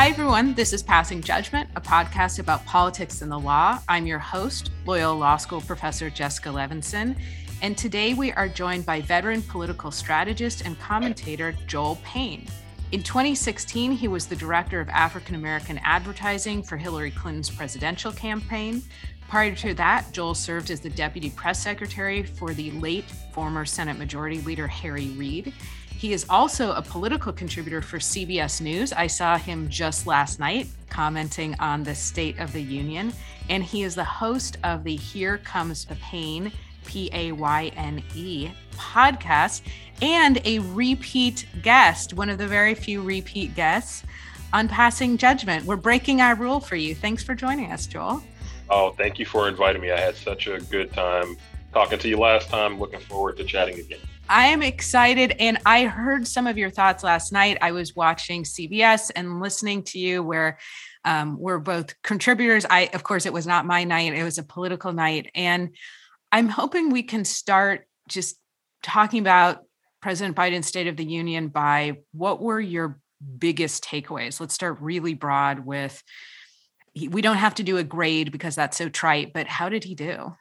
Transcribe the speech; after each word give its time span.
Hi, 0.00 0.08
everyone. 0.08 0.54
This 0.54 0.72
is 0.72 0.82
Passing 0.82 1.20
Judgment, 1.20 1.68
a 1.76 1.80
podcast 1.82 2.38
about 2.38 2.64
politics 2.64 3.20
and 3.20 3.30
the 3.30 3.38
law. 3.38 3.80
I'm 3.86 4.06
your 4.06 4.18
host, 4.18 4.70
Loyola 4.86 5.12
Law 5.14 5.36
School 5.36 5.60
professor 5.60 6.08
Jessica 6.08 6.48
Levinson. 6.48 7.20
And 7.60 7.76
today 7.76 8.14
we 8.14 8.32
are 8.32 8.48
joined 8.48 8.86
by 8.86 9.02
veteran 9.02 9.42
political 9.42 9.90
strategist 9.90 10.64
and 10.64 10.80
commentator 10.80 11.54
Joel 11.66 11.98
Payne. 12.02 12.46
In 12.92 13.02
2016, 13.02 13.92
he 13.92 14.08
was 14.08 14.24
the 14.26 14.34
director 14.36 14.80
of 14.80 14.88
African 14.88 15.34
American 15.34 15.78
advertising 15.84 16.62
for 16.62 16.78
Hillary 16.78 17.10
Clinton's 17.10 17.50
presidential 17.50 18.10
campaign. 18.10 18.82
Prior 19.28 19.54
to 19.56 19.74
that, 19.74 20.10
Joel 20.12 20.34
served 20.34 20.70
as 20.70 20.80
the 20.80 20.88
deputy 20.88 21.28
press 21.28 21.62
secretary 21.62 22.22
for 22.22 22.54
the 22.54 22.70
late 22.70 23.04
former 23.34 23.66
Senate 23.66 23.98
Majority 23.98 24.40
Leader 24.40 24.66
Harry 24.66 25.10
Reid. 25.10 25.52
He 26.00 26.14
is 26.14 26.24
also 26.30 26.72
a 26.72 26.80
political 26.80 27.30
contributor 27.30 27.82
for 27.82 27.98
CBS 27.98 28.62
News. 28.62 28.90
I 28.94 29.06
saw 29.06 29.36
him 29.36 29.68
just 29.68 30.06
last 30.06 30.40
night 30.40 30.66
commenting 30.88 31.54
on 31.60 31.82
the 31.82 31.94
State 31.94 32.38
of 32.38 32.54
the 32.54 32.62
Union. 32.62 33.12
And 33.50 33.62
he 33.62 33.82
is 33.82 33.96
the 33.96 34.04
host 34.04 34.56
of 34.64 34.82
the 34.82 34.96
Here 34.96 35.36
Comes 35.36 35.84
the 35.84 35.96
Payne, 35.96 36.52
P 36.86 37.10
A 37.12 37.32
Y 37.32 37.70
N 37.76 38.02
E 38.14 38.48
podcast, 38.72 39.60
and 40.00 40.40
a 40.46 40.60
repeat 40.60 41.44
guest, 41.60 42.14
one 42.14 42.30
of 42.30 42.38
the 42.38 42.48
very 42.48 42.74
few 42.74 43.02
repeat 43.02 43.54
guests 43.54 44.02
on 44.54 44.68
Passing 44.68 45.18
Judgment. 45.18 45.66
We're 45.66 45.76
breaking 45.76 46.22
our 46.22 46.34
rule 46.34 46.60
for 46.60 46.76
you. 46.76 46.94
Thanks 46.94 47.22
for 47.22 47.34
joining 47.34 47.72
us, 47.72 47.86
Joel. 47.86 48.22
Oh, 48.70 48.92
thank 48.92 49.18
you 49.18 49.26
for 49.26 49.50
inviting 49.50 49.82
me. 49.82 49.90
I 49.90 50.00
had 50.00 50.16
such 50.16 50.46
a 50.46 50.60
good 50.60 50.94
time 50.94 51.36
talking 51.74 51.98
to 51.98 52.08
you 52.08 52.16
last 52.16 52.48
time. 52.48 52.80
Looking 52.80 53.00
forward 53.00 53.36
to 53.36 53.44
chatting 53.44 53.78
again. 53.78 54.00
I 54.30 54.46
am 54.46 54.62
excited. 54.62 55.34
And 55.40 55.58
I 55.66 55.86
heard 55.86 56.24
some 56.24 56.46
of 56.46 56.56
your 56.56 56.70
thoughts 56.70 57.02
last 57.02 57.32
night. 57.32 57.58
I 57.60 57.72
was 57.72 57.96
watching 57.96 58.44
CBS 58.44 59.10
and 59.14 59.40
listening 59.40 59.82
to 59.84 59.98
you, 59.98 60.22
where 60.22 60.58
um, 61.04 61.36
we're 61.36 61.58
both 61.58 62.00
contributors. 62.02 62.64
I, 62.70 62.90
of 62.94 63.02
course, 63.02 63.26
it 63.26 63.32
was 63.32 63.46
not 63.46 63.66
my 63.66 63.82
night, 63.82 64.14
it 64.14 64.22
was 64.22 64.38
a 64.38 64.44
political 64.44 64.92
night. 64.92 65.30
And 65.34 65.74
I'm 66.30 66.48
hoping 66.48 66.90
we 66.90 67.02
can 67.02 67.24
start 67.24 67.88
just 68.08 68.36
talking 68.84 69.20
about 69.20 69.64
President 70.00 70.36
Biden's 70.36 70.68
State 70.68 70.86
of 70.86 70.96
the 70.96 71.04
Union 71.04 71.48
by 71.48 71.98
what 72.12 72.40
were 72.40 72.60
your 72.60 73.00
biggest 73.38 73.82
takeaways? 73.82 74.38
Let's 74.38 74.54
start 74.54 74.78
really 74.80 75.14
broad 75.14 75.66
with 75.66 76.02
we 76.94 77.22
don't 77.22 77.36
have 77.36 77.56
to 77.56 77.62
do 77.62 77.78
a 77.78 77.84
grade 77.84 78.32
because 78.32 78.54
that's 78.54 78.76
so 78.76 78.88
trite, 78.88 79.32
but 79.32 79.46
how 79.46 79.68
did 79.68 79.84
he 79.84 79.94
do? 79.94 80.34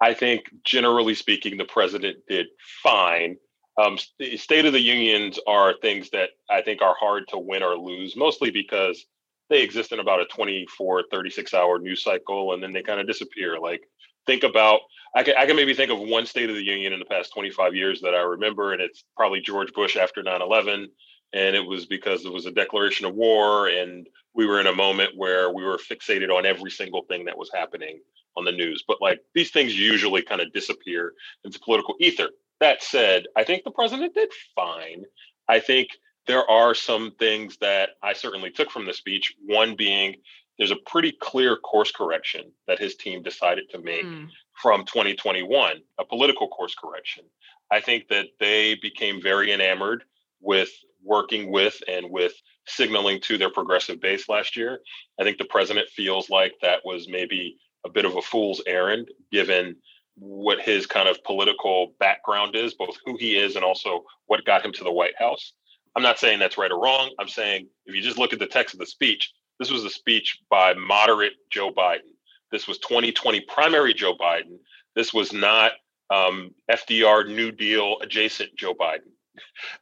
I 0.00 0.14
think, 0.14 0.44
generally 0.64 1.14
speaking, 1.14 1.56
the 1.56 1.64
president 1.64 2.18
did 2.28 2.46
fine. 2.82 3.36
Um, 3.78 3.98
State 4.36 4.64
of 4.64 4.72
the 4.72 4.80
Unions 4.80 5.38
are 5.46 5.74
things 5.80 6.10
that 6.10 6.30
I 6.50 6.62
think 6.62 6.82
are 6.82 6.96
hard 6.98 7.28
to 7.28 7.38
win 7.38 7.62
or 7.62 7.76
lose, 7.76 8.16
mostly 8.16 8.50
because 8.50 9.04
they 9.50 9.62
exist 9.62 9.92
in 9.92 10.00
about 10.00 10.20
a 10.20 10.26
24, 10.26 11.04
36 11.10 11.54
hour 11.54 11.78
news 11.78 12.02
cycle 12.02 12.52
and 12.52 12.62
then 12.62 12.72
they 12.72 12.82
kind 12.82 13.00
of 13.00 13.06
disappear. 13.06 13.58
Like, 13.58 13.82
think 14.26 14.42
about, 14.42 14.80
I 15.14 15.22
can, 15.22 15.34
I 15.38 15.46
can 15.46 15.56
maybe 15.56 15.74
think 15.74 15.90
of 15.90 15.98
one 15.98 16.26
State 16.26 16.50
of 16.50 16.56
the 16.56 16.64
Union 16.64 16.92
in 16.92 16.98
the 16.98 17.04
past 17.04 17.32
25 17.32 17.74
years 17.74 18.00
that 18.02 18.14
I 18.14 18.20
remember, 18.20 18.72
and 18.72 18.82
it's 18.82 19.04
probably 19.16 19.40
George 19.40 19.72
Bush 19.72 19.96
after 19.96 20.22
9 20.22 20.42
11. 20.42 20.88
And 21.34 21.54
it 21.54 21.66
was 21.66 21.86
because 21.86 22.24
it 22.24 22.32
was 22.32 22.46
a 22.46 22.50
declaration 22.50 23.04
of 23.04 23.14
war, 23.14 23.68
and 23.68 24.06
we 24.34 24.46
were 24.46 24.60
in 24.60 24.66
a 24.66 24.74
moment 24.74 25.10
where 25.14 25.52
we 25.52 25.62
were 25.62 25.76
fixated 25.78 26.34
on 26.34 26.46
every 26.46 26.70
single 26.70 27.02
thing 27.02 27.26
that 27.26 27.36
was 27.36 27.50
happening 27.52 28.00
on 28.38 28.44
the 28.44 28.52
news. 28.52 28.84
But 28.86 29.02
like 29.02 29.20
these 29.34 29.50
things 29.50 29.78
usually 29.78 30.22
kind 30.22 30.40
of 30.40 30.52
disappear 30.52 31.12
into 31.44 31.60
political 31.60 31.96
ether. 32.00 32.30
That 32.60 32.82
said, 32.82 33.26
I 33.36 33.44
think 33.44 33.64
the 33.64 33.70
president 33.70 34.14
did 34.14 34.30
fine. 34.54 35.04
I 35.48 35.60
think 35.60 35.88
there 36.26 36.48
are 36.50 36.74
some 36.74 37.12
things 37.18 37.56
that 37.58 37.90
I 38.02 38.12
certainly 38.12 38.50
took 38.50 38.70
from 38.70 38.86
the 38.86 38.92
speech. 38.92 39.34
One 39.46 39.76
being 39.76 40.16
there's 40.58 40.70
a 40.72 40.76
pretty 40.86 41.12
clear 41.12 41.56
course 41.56 41.92
correction 41.92 42.50
that 42.66 42.80
his 42.80 42.96
team 42.96 43.22
decided 43.22 43.70
to 43.70 43.78
make 43.78 44.04
mm. 44.04 44.28
from 44.60 44.84
2021, 44.84 45.76
a 45.98 46.04
political 46.04 46.48
course 46.48 46.74
correction. 46.74 47.24
I 47.70 47.80
think 47.80 48.08
that 48.08 48.26
they 48.40 48.74
became 48.82 49.22
very 49.22 49.52
enamored 49.52 50.02
with 50.40 50.70
working 51.04 51.52
with 51.52 51.80
and 51.86 52.10
with 52.10 52.32
signaling 52.66 53.20
to 53.22 53.38
their 53.38 53.50
progressive 53.50 54.00
base 54.00 54.28
last 54.28 54.56
year. 54.56 54.80
I 55.20 55.24
think 55.24 55.38
the 55.38 55.44
president 55.44 55.88
feels 55.90 56.28
like 56.28 56.54
that 56.62 56.80
was 56.84 57.08
maybe 57.08 57.56
a 57.88 57.92
bit 57.92 58.04
of 58.04 58.16
a 58.16 58.22
fool's 58.22 58.62
errand 58.66 59.08
given 59.32 59.76
what 60.16 60.60
his 60.60 60.86
kind 60.86 61.08
of 61.08 61.22
political 61.24 61.94
background 62.00 62.56
is, 62.56 62.74
both 62.74 62.96
who 63.04 63.16
he 63.16 63.36
is 63.36 63.56
and 63.56 63.64
also 63.64 64.04
what 64.26 64.44
got 64.44 64.64
him 64.64 64.72
to 64.72 64.84
the 64.84 64.92
White 64.92 65.16
House. 65.18 65.52
I'm 65.96 66.02
not 66.02 66.18
saying 66.18 66.38
that's 66.38 66.58
right 66.58 66.70
or 66.70 66.80
wrong. 66.80 67.10
I'm 67.18 67.28
saying 67.28 67.68
if 67.86 67.94
you 67.94 68.02
just 68.02 68.18
look 68.18 68.32
at 68.32 68.38
the 68.38 68.46
text 68.46 68.74
of 68.74 68.80
the 68.80 68.86
speech, 68.86 69.32
this 69.58 69.70
was 69.70 69.84
a 69.84 69.90
speech 69.90 70.38
by 70.50 70.74
moderate 70.74 71.34
Joe 71.50 71.72
Biden. 71.72 72.14
This 72.52 72.66
was 72.66 72.78
2020 72.78 73.40
primary 73.42 73.94
Joe 73.94 74.14
Biden. 74.16 74.58
This 74.94 75.12
was 75.12 75.32
not 75.32 75.72
um, 76.10 76.54
FDR 76.70 77.28
New 77.28 77.52
Deal 77.52 77.96
adjacent 78.00 78.50
Joe 78.56 78.74
Biden. 78.74 79.10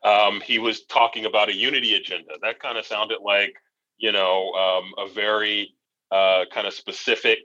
Um, 0.05 0.41
he 0.41 0.59
was 0.59 0.85
talking 0.85 1.25
about 1.25 1.49
a 1.49 1.55
unity 1.55 1.95
agenda. 1.95 2.33
That 2.43 2.61
kind 2.61 2.77
of 2.77 2.85
sounded 2.85 3.19
like, 3.23 3.55
you 3.97 4.13
know, 4.13 4.53
um, 4.53 4.93
a 4.99 5.09
very 5.09 5.75
uh, 6.11 6.45
kind 6.53 6.67
of 6.67 6.75
specific 6.75 7.39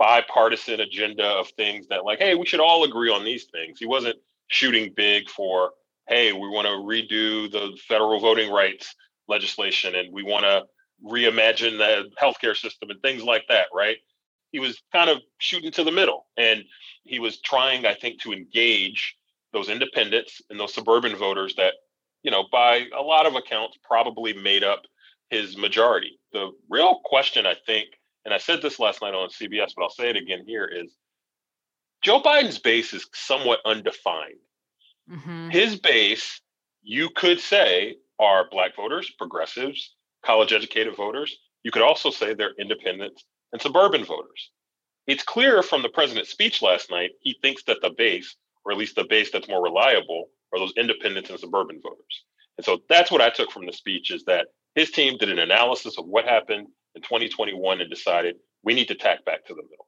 bipartisan 0.00 0.80
agenda 0.80 1.26
of 1.26 1.48
things 1.50 1.86
that 1.88 2.06
like, 2.06 2.18
hey, 2.18 2.34
we 2.34 2.46
should 2.46 2.58
all 2.58 2.84
agree 2.84 3.10
on 3.10 3.22
these 3.22 3.44
things. 3.44 3.78
He 3.78 3.86
wasn't 3.86 4.16
shooting 4.48 4.94
big 4.96 5.28
for, 5.28 5.72
hey, 6.08 6.32
we 6.32 6.48
want 6.48 6.66
to 6.66 6.72
redo 6.72 7.52
the 7.52 7.76
federal 7.86 8.18
voting 8.18 8.50
rights 8.50 8.96
legislation 9.28 9.94
and 9.94 10.10
we 10.10 10.22
want 10.22 10.44
to 10.44 10.64
reimagine 11.06 11.76
the 11.76 12.10
healthcare 12.20 12.56
system 12.56 12.88
and 12.88 13.00
things 13.02 13.22
like 13.22 13.44
that, 13.50 13.66
right? 13.74 13.98
He 14.52 14.58
was 14.58 14.82
kind 14.90 15.10
of 15.10 15.18
shooting 15.36 15.70
to 15.72 15.84
the 15.84 15.92
middle 15.92 16.26
and 16.38 16.64
he 17.04 17.18
was 17.18 17.38
trying, 17.42 17.84
I 17.84 17.94
think, 17.94 18.22
to 18.22 18.32
engage 18.32 19.14
those 19.52 19.68
independents 19.68 20.40
and 20.48 20.58
those 20.58 20.72
suburban 20.72 21.14
voters 21.14 21.54
that, 21.56 21.74
you 22.22 22.30
know, 22.30 22.46
by 22.50 22.86
a 22.96 23.02
lot 23.02 23.26
of 23.26 23.34
accounts, 23.34 23.76
probably 23.84 24.32
made 24.32 24.64
up 24.64 24.82
his 25.28 25.58
majority. 25.58 26.18
The 26.32 26.52
real 26.70 27.00
question, 27.04 27.44
I 27.44 27.54
think, 27.66 27.88
and 28.24 28.34
I 28.34 28.38
said 28.38 28.62
this 28.62 28.78
last 28.78 29.02
night 29.02 29.14
on 29.14 29.28
CBS, 29.28 29.72
but 29.76 29.82
I'll 29.82 29.90
say 29.90 30.10
it 30.10 30.16
again 30.16 30.44
here 30.46 30.66
is 30.66 30.94
Joe 32.02 32.20
Biden's 32.20 32.58
base 32.58 32.92
is 32.92 33.06
somewhat 33.12 33.60
undefined. 33.64 34.40
Mm-hmm. 35.10 35.50
His 35.50 35.78
base, 35.78 36.40
you 36.82 37.10
could 37.10 37.40
say, 37.40 37.96
are 38.18 38.48
black 38.50 38.76
voters, 38.76 39.10
progressives, 39.18 39.94
college 40.24 40.52
educated 40.52 40.96
voters. 40.96 41.36
You 41.62 41.70
could 41.70 41.82
also 41.82 42.10
say 42.10 42.34
they're 42.34 42.54
independents 42.58 43.24
and 43.52 43.60
suburban 43.60 44.04
voters. 44.04 44.50
It's 45.06 45.22
clear 45.22 45.62
from 45.62 45.82
the 45.82 45.88
president's 45.88 46.30
speech 46.30 46.62
last 46.62 46.90
night, 46.90 47.10
he 47.20 47.36
thinks 47.42 47.64
that 47.64 47.82
the 47.82 47.90
base, 47.90 48.36
or 48.64 48.72
at 48.72 48.78
least 48.78 48.96
the 48.96 49.04
base 49.04 49.30
that's 49.30 49.48
more 49.48 49.62
reliable, 49.62 50.28
are 50.52 50.58
those 50.58 50.72
independents 50.76 51.30
and 51.30 51.38
suburban 51.38 51.80
voters. 51.82 52.24
And 52.58 52.64
so 52.64 52.80
that's 52.88 53.10
what 53.10 53.22
I 53.22 53.30
took 53.30 53.50
from 53.50 53.66
the 53.66 53.72
speech 53.72 54.10
is 54.10 54.24
that 54.24 54.48
his 54.74 54.90
team 54.90 55.16
did 55.18 55.30
an 55.30 55.38
analysis 55.38 55.98
of 55.98 56.06
what 56.06 56.26
happened 56.26 56.68
in 56.94 57.02
2021 57.02 57.80
and 57.80 57.90
decided 57.90 58.36
we 58.62 58.74
need 58.74 58.88
to 58.88 58.94
tack 58.94 59.24
back 59.24 59.44
to 59.46 59.54
the 59.54 59.62
middle. 59.62 59.86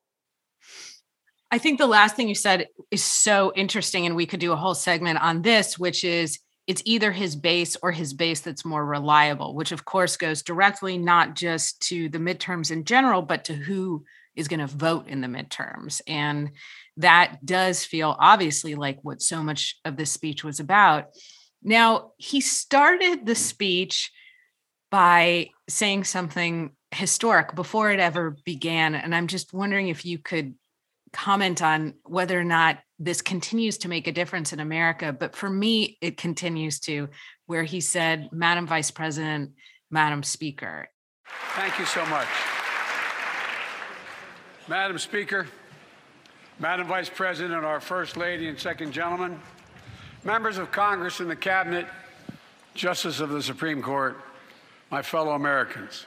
I 1.51 1.59
think 1.59 1.79
the 1.79 1.87
last 1.87 2.17
thing 2.17 2.29
you 2.29 2.35
said 2.35 2.69
is 2.91 3.05
so 3.05 3.53
interesting, 3.55 4.07
and 4.07 4.17
we 4.17 4.25
could 4.25 4.41
do 4.41 4.53
a 4.53 4.57
whole 4.57 4.75
segment 4.75 5.21
on 5.21 5.43
this, 5.43 5.79
which 5.79 6.03
is 6.03 6.39
it's 6.67 6.83
either 6.87 7.13
his 7.13 7.37
base 7.37 7.77
or 7.83 7.93
his 7.93 8.15
base 8.15 8.41
that's 8.41 8.65
more 8.65 8.85
reliable, 8.85 9.55
which 9.55 9.73
of 9.73 9.85
course 9.85 10.17
goes 10.17 10.43
directly 10.43 10.97
not 10.97 11.35
just 11.35 11.83
to 11.89 12.09
the 12.09 12.19
midterms 12.19 12.71
in 12.71 12.85
general, 12.85 13.21
but 13.21 13.45
to 13.45 13.53
who 13.53 14.05
is 14.35 14.49
going 14.49 14.61
to 14.61 14.67
vote 14.67 15.09
in 15.09 15.21
the 15.21 15.27
midterms. 15.27 16.01
And 16.07 16.53
that 16.97 17.45
does 17.45 17.85
feel 17.85 18.17
obviously 18.19 18.75
like 18.75 18.99
what 19.03 19.21
so 19.21 19.43
much 19.43 19.77
of 19.85 19.97
this 19.97 20.11
speech 20.11 20.45
was 20.45 20.61
about. 20.61 21.09
Now, 21.63 22.13
he 22.17 22.41
started 22.41 23.27
the 23.27 23.35
speech 23.35 24.11
by 24.91 25.51
saying 25.69 26.05
something 26.05 26.71
historic 26.93 27.55
before 27.55 27.91
it 27.91 28.01
ever 28.01 28.37
began. 28.45 28.95
And 28.95 29.15
I'm 29.15 29.27
just 29.27 29.53
wondering 29.53 29.89
if 29.89 30.05
you 30.05 30.19
could 30.19 30.55
comment 31.13 31.63
on 31.63 31.95
whether 32.05 32.39
or 32.39 32.45
not 32.45 32.79
this 32.99 33.21
continues 33.21 33.79
to 33.79 33.89
make 33.89 34.07
a 34.07 34.13
difference 34.13 34.53
in 34.53 34.61
America. 34.61 35.13
But 35.13 35.35
for 35.35 35.51
me, 35.51 35.99
it 36.01 36.17
continues 36.17 36.81
to, 36.81 37.09
where 37.47 37.65
he 37.65 37.81
said, 37.81 38.29
Madam 38.33 38.67
Vice 38.67 38.91
President, 38.91 39.53
Madam 39.91 40.23
Speaker. 40.23 40.89
Thank 41.55 41.79
you 41.79 41.85
so 41.85 42.05
much. 42.07 42.29
Madam 44.69 44.99
Speaker, 44.99 45.47
Madam 46.59 46.87
Vice 46.87 47.11
President, 47.11 47.65
our 47.65 47.81
First 47.81 48.17
Lady 48.17 48.49
and 48.49 48.59
Second 48.59 48.93
Gentleman, 48.93 49.41
members 50.25 50.57
of 50.57 50.71
Congress 50.71 51.21
and 51.21 51.29
the 51.29 51.37
Cabinet, 51.37 51.87
Justice 52.75 53.21
of 53.21 53.31
the 53.31 53.43
Supreme 53.43 53.83
Court, 53.83 54.17
my 54.91 55.03
fellow 55.03 55.33
Americans. 55.33 56.07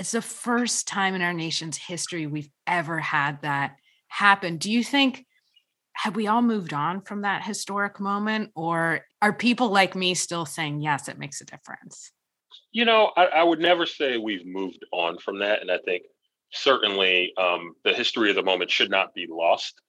It's 0.00 0.12
the 0.12 0.22
first 0.22 0.88
time 0.88 1.14
in 1.14 1.20
our 1.20 1.34
nation's 1.34 1.76
history 1.76 2.26
we've 2.26 2.48
ever 2.66 2.98
had 2.98 3.42
that 3.42 3.76
happen. 4.08 4.56
Do 4.56 4.72
you 4.72 4.82
think 4.82 5.26
have 5.92 6.16
we 6.16 6.26
all 6.26 6.40
moved 6.40 6.72
on 6.72 7.02
from 7.02 7.20
that 7.20 7.44
historic 7.44 8.00
moment 8.00 8.50
or 8.54 9.04
are 9.20 9.34
people 9.34 9.68
like 9.68 9.94
me 9.94 10.14
still 10.14 10.46
saying 10.46 10.80
yes 10.80 11.06
it 11.06 11.18
makes 11.18 11.42
a 11.42 11.44
difference? 11.44 12.12
You 12.72 12.86
know, 12.86 13.12
I, 13.14 13.26
I, 13.26 13.42
would 13.42 13.60
never 13.60 13.84
say 13.84 14.16
we've 14.16 14.46
moved 14.46 14.86
on 14.90 15.18
from 15.18 15.38
that. 15.40 15.60
And 15.60 15.70
I 15.70 15.76
think 15.84 16.04
certainly 16.50 17.34
um, 17.36 17.74
the 17.84 17.92
history 17.92 18.30
of 18.30 18.36
the 18.36 18.42
moment 18.42 18.70
should 18.70 18.90
not 18.90 19.12
be 19.12 19.26
lost, 19.28 19.82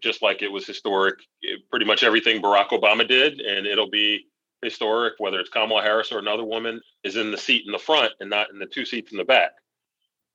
just 0.00 0.22
like 0.22 0.40
it 0.40 0.52
was 0.52 0.68
historic, 0.68 1.16
eh, 1.42 1.56
pretty 1.68 1.84
much 1.84 2.04
everything 2.04 2.40
Barack 2.40 2.68
Obama 2.68 3.08
did. 3.08 3.40
And 3.40 3.66
it'll 3.66 3.90
be 3.90 4.24
historic, 4.62 5.14
whether 5.18 5.40
it's 5.40 5.50
Kamala 5.50 5.82
Harris 5.82 6.12
or 6.12 6.18
another 6.18 6.44
woman 6.44 6.80
is 7.04 7.16
in 7.16 7.30
the 7.30 7.38
seat 7.38 7.64
in 7.66 7.72
the 7.72 7.78
front 7.78 8.12
and 8.20 8.30
not 8.30 8.50
in 8.50 8.58
the 8.58 8.66
two 8.66 8.84
seats 8.84 9.12
in 9.12 9.18
the 9.18 9.24
back. 9.24 9.52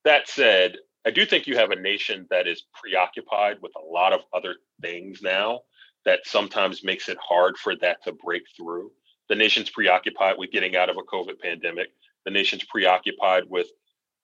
That 0.06 0.28
said, 0.28 0.78
I 1.06 1.12
do 1.12 1.25
think 1.25 1.48
you 1.48 1.58
have 1.58 1.72
a 1.72 1.75
nation 1.75 2.28
that 2.30 2.48
is 2.48 2.64
preoccupied 2.74 3.58
with 3.62 3.74
a 3.75 3.86
lot 3.86 4.14
of 4.14 4.22
other 4.34 4.56
things 4.81 5.22
now 5.22 5.62
that 6.06 6.22
sometimes 6.25 6.84
makes 6.84 7.10
it 7.10 7.18
hard 7.22 7.58
for 7.58 7.75
that 7.78 8.04
to 8.04 8.14
break 8.14 8.44
through. 8.56 8.92
The 9.30 9.36
nation's 9.36 9.70
preoccupied 9.70 10.38
with 10.38 10.52
getting 10.52 10.75
out 10.75 10.90
of 10.90 10.98
a 10.98 11.02
COVID 11.02 11.40
pandemic. 11.40 11.90
The 12.25 12.31
nation's 12.31 12.64
preoccupied 12.66 13.44
with, 13.50 13.68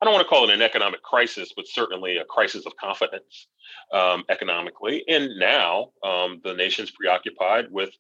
I 0.01 0.05
don't 0.05 0.13
want 0.13 0.25
to 0.25 0.29
call 0.29 0.49
it 0.49 0.53
an 0.53 0.61
economic 0.61 1.01
crisis, 1.01 1.51
but 1.55 1.67
certainly 1.67 2.17
a 2.17 2.25
crisis 2.25 2.65
of 2.65 2.75
confidence 2.77 3.47
um, 3.93 4.23
economically. 4.29 5.03
And 5.07 5.37
now 5.37 5.91
um, 6.03 6.41
the 6.43 6.53
nation's 6.53 6.91
preoccupied 6.91 7.71
with 7.71 7.91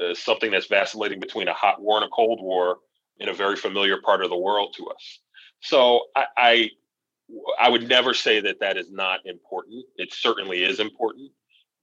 uh, 0.00 0.14
something 0.14 0.50
that's 0.50 0.66
vacillating 0.66 1.20
between 1.20 1.48
a 1.48 1.52
hot 1.52 1.80
war 1.80 1.96
and 1.96 2.06
a 2.06 2.08
cold 2.08 2.40
war 2.42 2.78
in 3.18 3.28
a 3.28 3.34
very 3.34 3.56
familiar 3.56 4.00
part 4.00 4.22
of 4.22 4.30
the 4.30 4.36
world 4.36 4.74
to 4.76 4.86
us. 4.86 5.20
So 5.60 6.06
I, 6.16 6.24
I, 6.36 6.70
I 7.60 7.68
would 7.68 7.88
never 7.88 8.14
say 8.14 8.40
that 8.40 8.60
that 8.60 8.76
is 8.76 8.90
not 8.90 9.20
important. 9.26 9.84
It 9.96 10.12
certainly 10.12 10.64
is 10.64 10.80
important, 10.80 11.30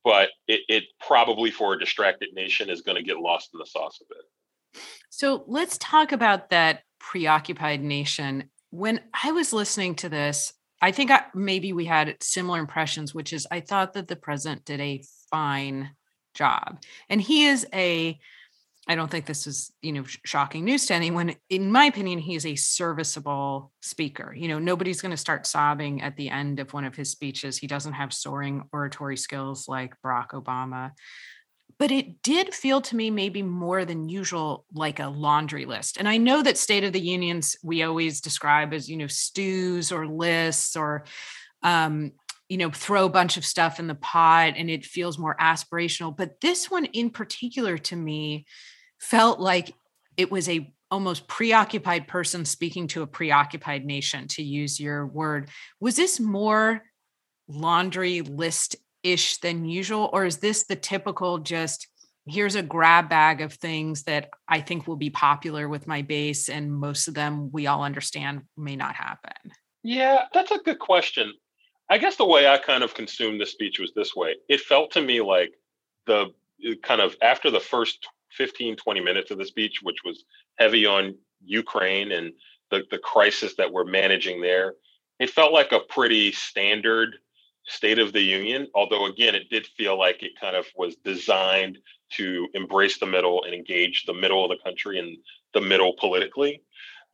but 0.04 0.30
it, 0.48 0.62
it 0.68 0.84
probably 1.06 1.52
for 1.52 1.74
a 1.74 1.80
distracted 1.80 2.30
nation 2.34 2.70
is 2.70 2.82
going 2.82 2.98
to 2.98 3.04
get 3.04 3.18
lost 3.18 3.50
in 3.54 3.60
the 3.60 3.66
sauce 3.66 4.00
a 4.02 4.06
bit. 4.14 4.84
So 5.10 5.44
let's 5.48 5.78
talk 5.78 6.12
about 6.12 6.50
that 6.50 6.82
preoccupied 7.00 7.84
nation. 7.84 8.50
When 8.72 9.00
I 9.24 9.32
was 9.32 9.54
listening 9.54 9.96
to 9.96 10.10
this, 10.10 10.54
I 10.82 10.92
think 10.92 11.12
I, 11.12 11.24
maybe 11.34 11.74
we 11.74 11.86
had 11.86 12.18
similar 12.22 12.60
impressions, 12.60 13.14
which 13.14 13.34
is 13.34 13.48
I 13.50 13.62
thought 13.62 13.94
that 13.94 14.08
the 14.08 14.16
president 14.16 14.66
did 14.66 14.80
a 14.80 15.04
fine 15.32 15.92
job. 16.38 16.80
And 17.10 17.20
he 17.20 17.46
is 17.46 17.66
a 17.74 18.20
I 18.90 18.96
don't 18.96 19.12
think 19.12 19.26
this 19.26 19.48
is, 19.48 19.74
you 19.82 19.92
know, 19.92 20.06
shocking 20.24 20.64
news 20.64 20.86
to 20.86 20.94
anyone. 20.94 21.36
In 21.50 21.72
my 21.72 21.86
opinion, 21.86 22.20
he 22.20 22.36
is 22.36 22.46
a 22.46 22.56
serviceable 22.56 23.74
speaker. 23.82 24.34
You 24.34 24.48
know, 24.48 24.60
nobody's 24.60 25.02
going 25.02 25.12
to 25.12 25.18
start 25.18 25.46
sobbing 25.46 26.02
at 26.02 26.16
the 26.16 26.30
end 26.30 26.62
of 26.62 26.72
one 26.72 26.86
of 26.86 26.96
his 26.96 27.12
speeches. 27.12 27.58
He 27.58 27.68
doesn't 27.68 27.94
have 27.94 28.14
soaring 28.14 28.64
oratory 28.72 29.18
skills 29.18 29.68
like 29.68 29.94
Barack 30.02 30.30
Obama. 30.30 30.92
But 31.78 31.92
it 31.92 32.22
did 32.24 32.56
feel 32.56 32.80
to 32.82 32.96
me 32.96 33.12
maybe 33.12 33.44
more 33.44 33.84
than 33.84 34.08
usual 34.08 34.66
like 34.74 35.00
a 35.02 35.10
laundry 35.10 35.66
list. 35.66 35.98
And 35.98 36.08
I 36.08 36.18
know 36.18 36.42
that 36.42 36.58
State 36.58 36.86
of 36.86 36.94
the 36.94 37.02
Unions 37.02 37.58
we 37.62 37.84
always 37.84 38.22
describe 38.22 38.74
as, 38.74 38.90
you 38.90 38.96
know, 38.96 39.08
stews 39.08 39.92
or 39.92 40.08
lists 40.08 40.78
or 40.78 41.04
um, 41.62 42.14
you 42.50 42.58
know 42.58 42.72
throw 42.72 43.06
a 43.06 43.10
bunch 43.10 43.38
of 43.38 43.46
stuff 43.46 43.80
in 43.80 43.88
the 43.88 43.96
pot 43.96 44.54
and 44.56 44.70
it 44.70 44.86
feels 44.86 45.18
more 45.18 45.36
aspirational. 45.40 46.16
But 46.16 46.40
this 46.42 46.70
one 46.72 46.86
in 46.86 47.10
particular 47.10 47.78
to 47.78 47.96
me 47.96 48.46
felt 49.00 49.40
like 49.40 49.74
it 50.16 50.32
was 50.32 50.50
a 50.50 50.74
almost 50.90 51.28
preoccupied 51.28 52.08
person 52.08 52.46
speaking 52.46 52.88
to 52.88 53.02
a 53.02 53.08
preoccupied 53.08 53.86
nation 53.86 54.28
to 54.30 54.42
use 54.42 54.80
your 54.80 55.06
word. 55.06 55.50
Was 55.80 55.98
this 55.98 56.20
more 56.20 56.82
laundry 57.48 58.22
list 58.22 58.78
ish 59.04 59.38
than 59.38 59.66
usual 59.66 60.10
or 60.12 60.26
is 60.26 60.38
this 60.38 60.66
the 60.66 60.76
typical 60.76 61.38
just 61.38 61.88
here's 62.26 62.56
a 62.56 62.64
grab 62.64 63.10
bag 63.10 63.42
of 63.42 63.54
things 63.54 64.04
that 64.04 64.30
i 64.50 64.60
think 64.60 64.88
will 64.88 64.98
be 64.98 65.10
popular 65.10 65.70
with 65.70 65.88
my 65.88 66.02
base 66.02 66.50
and 66.50 66.74
most 66.74 67.08
of 67.08 67.14
them 67.14 67.50
we 67.52 67.68
all 67.68 67.84
understand 67.84 68.42
may 68.58 68.76
not 68.76 68.96
happen 68.96 69.32
yeah 69.84 70.24
that's 70.34 70.52
a 70.52 70.58
good 70.60 70.80
question 70.80 71.32
I 71.90 71.98
guess 71.98 72.18
the 72.18 72.26
way 72.26 72.48
I 72.48 72.58
kind 72.58 72.84
of 72.84 72.94
consumed 72.94 73.40
this 73.40 73.52
speech 73.52 73.80
was 73.80 73.94
this 73.96 74.16
way. 74.16 74.36
It 74.50 74.62
felt 74.62 74.92
to 74.92 75.02
me 75.02 75.22
like 75.22 75.54
the 76.06 76.28
kind 76.84 77.02
of 77.02 77.16
after 77.22 77.50
the 77.50 77.60
first 77.60 78.08
15, 78.32 78.76
20 78.76 79.00
minutes 79.00 79.32
of 79.32 79.38
the 79.38 79.46
speech, 79.46 79.80
which 79.82 80.04
was 80.04 80.26
heavy 80.58 80.86
on 80.86 81.16
Ukraine 81.44 82.12
and 82.12 82.34
the, 82.72 82.84
the 82.92 82.98
crisis 82.98 83.56
that 83.56 83.72
we're 83.72 83.86
managing 83.86 84.42
there, 84.42 84.74
it 85.20 85.30
felt 85.30 85.54
like 85.54 85.72
a 85.72 85.80
pretty 85.80 86.32
standard 86.32 87.16
State 87.70 88.00
of 88.00 88.14
the 88.14 88.22
Union. 88.22 88.68
Although, 88.76 89.08
again, 89.08 89.36
it 89.36 89.50
did 89.50 89.68
feel 89.68 89.98
like 89.98 90.24
it 90.24 90.40
kind 90.40 90.56
of 90.56 90.66
was 90.76 90.96
designed 91.04 91.78
to 92.12 92.48
embrace 92.54 92.98
the 92.98 93.06
middle 93.06 93.44
and 93.44 93.54
engage 93.54 94.06
the 94.06 94.14
middle 94.14 94.44
of 94.44 94.50
the 94.50 94.64
country 94.64 95.00
and 95.00 95.18
the 95.54 95.62
middle 95.62 95.94
politically 96.00 96.62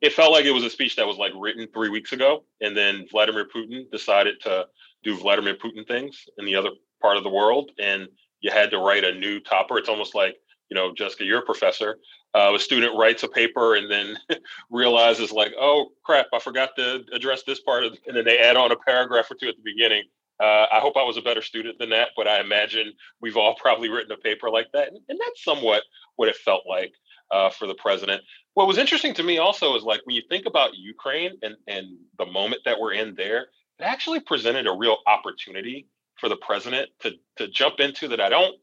it 0.04 0.14
felt 0.14 0.34
like 0.34 0.46
it 0.46 0.52
was 0.52 0.64
a 0.64 0.70
speech 0.70 0.98
that 0.98 1.08
was 1.08 1.18
like 1.18 1.32
written 1.36 1.68
three 1.74 1.90
weeks 1.90 2.12
ago, 2.12 2.44
and 2.62 2.76
then 2.76 3.08
Vladimir 3.10 3.48
Putin 3.48 3.90
decided 3.92 4.40
to 4.42 4.68
do 5.04 5.18
Vladimir 5.18 5.56
Putin 5.56 5.88
things 5.88 6.26
in 6.38 6.46
the 6.46 6.56
other 6.56 6.70
part 7.02 7.18
of 7.18 7.24
the 7.24 7.30
world, 7.30 7.72
and 7.80 8.08
you 8.42 8.52
had 8.52 8.70
to 8.72 8.80
write 8.80 9.06
a 9.06 9.14
new 9.14 9.40
topper. 9.40 9.78
It's 9.78 9.90
almost 9.90 10.14
like 10.14 10.36
you 10.70 10.76
know, 10.76 10.94
Jessica, 10.94 11.24
you're 11.24 11.40
a 11.40 11.46
professor. 11.46 11.98
Uh, 12.34 12.54
a 12.56 12.60
student 12.60 12.98
writes 12.98 13.22
a 13.22 13.28
paper 13.28 13.76
and 13.76 13.92
then 13.92 14.18
realizes 14.72 15.32
like, 15.32 15.54
oh 15.60 15.92
crap, 16.04 16.28
I 16.34 16.40
forgot 16.40 16.72
to 16.78 17.04
address 17.14 17.44
this 17.44 17.60
part, 17.60 17.84
of, 17.84 17.96
and 18.08 18.18
then 18.18 18.26
they 18.26 18.40
add 18.40 18.58
on 18.58 18.72
a 18.72 18.76
paragraph 18.76 19.30
or 19.30 19.36
two 19.36 19.48
at 19.48 19.56
the 19.56 19.64
beginning. 19.64 20.04
Uh, 20.42 20.66
I 20.72 20.80
hope 20.80 20.98
I 20.98 21.04
was 21.04 21.16
a 21.16 21.22
better 21.22 21.44
student 21.44 21.78
than 21.78 21.92
that, 21.92 22.10
but 22.18 22.28
I 22.28 22.42
imagine 22.42 22.92
we've 23.22 23.38
all 23.38 23.56
probably 23.62 23.90
written 23.90 24.12
a 24.12 24.18
paper 24.18 24.50
like 24.50 24.68
that, 24.74 24.88
and, 24.88 24.98
and 25.10 25.20
that's 25.20 25.44
somewhat 25.44 25.84
what 26.16 26.28
it 26.28 26.36
felt 26.38 26.64
like 26.68 26.92
uh, 27.32 27.50
for 27.52 27.68
the 27.68 27.76
president. 27.76 28.22
What 28.54 28.68
was 28.68 28.78
interesting 28.78 29.14
to 29.16 29.24
me 29.24 29.40
also 29.40 29.76
is 29.76 29.84
like 29.84 30.02
when 30.06 30.16
you 30.16 30.22
think 30.30 30.46
about 30.46 30.76
Ukraine 30.76 31.32
and 31.42 31.56
and 31.68 31.98
the 32.18 32.26
moment 32.26 32.62
that 32.66 32.80
we're 32.80 32.94
in 32.94 33.16
there, 33.16 33.48
it 33.80 33.84
actually 33.84 34.20
presented 34.20 34.68
a 34.68 34.72
real 34.72 34.98
opportunity 35.08 35.88
for 36.20 36.30
the 36.30 36.38
president 36.38 36.90
to 37.02 37.14
to 37.38 37.48
jump 37.48 37.80
into 37.80 38.08
that. 38.10 38.22
I 38.22 38.30
don't. 38.30 38.56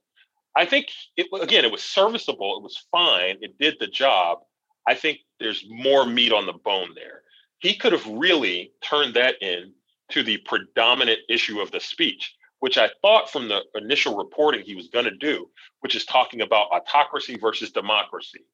I 0.57 0.65
think 0.65 0.87
it 1.17 1.27
again, 1.41 1.65
it 1.65 1.73
was 1.73 1.83
serviceable. 1.83 2.57
It 2.57 2.63
was 2.63 2.87
fine. 2.93 3.39
It 3.41 3.59
did 3.59 3.77
the 3.81 3.87
job. 3.87 4.39
I 4.87 4.95
think 4.95 5.19
there's 5.39 5.65
more 5.69 6.07
meat 6.07 6.33
on 6.33 6.47
the 6.47 6.53
bone 6.53 6.91
there. 6.95 7.23
He 7.59 7.75
could 7.75 7.93
have 7.93 8.07
really 8.07 8.73
turned 8.83 9.15
that 9.15 9.37
in 9.43 9.73
to 10.11 10.23
the 10.23 10.39
predominant 10.39 11.21
issue 11.29 11.61
of 11.61 11.71
the 11.71 11.81
speech 11.81 12.35
which 12.61 12.79
I 12.79 12.91
thought 13.03 13.31
from 13.31 13.49
the 13.49 13.63
initial 13.75 14.17
reporting 14.17 14.63
he 14.63 14.75
was 14.75 14.89
going 14.89 15.07
to 15.07 15.11
do, 15.11 15.49
which 15.81 15.97
is 15.97 16.05
talking 16.05 16.43
about 16.43 16.69
autocracy 16.71 17.37
versus 17.37 17.73
democracy. 17.73 18.45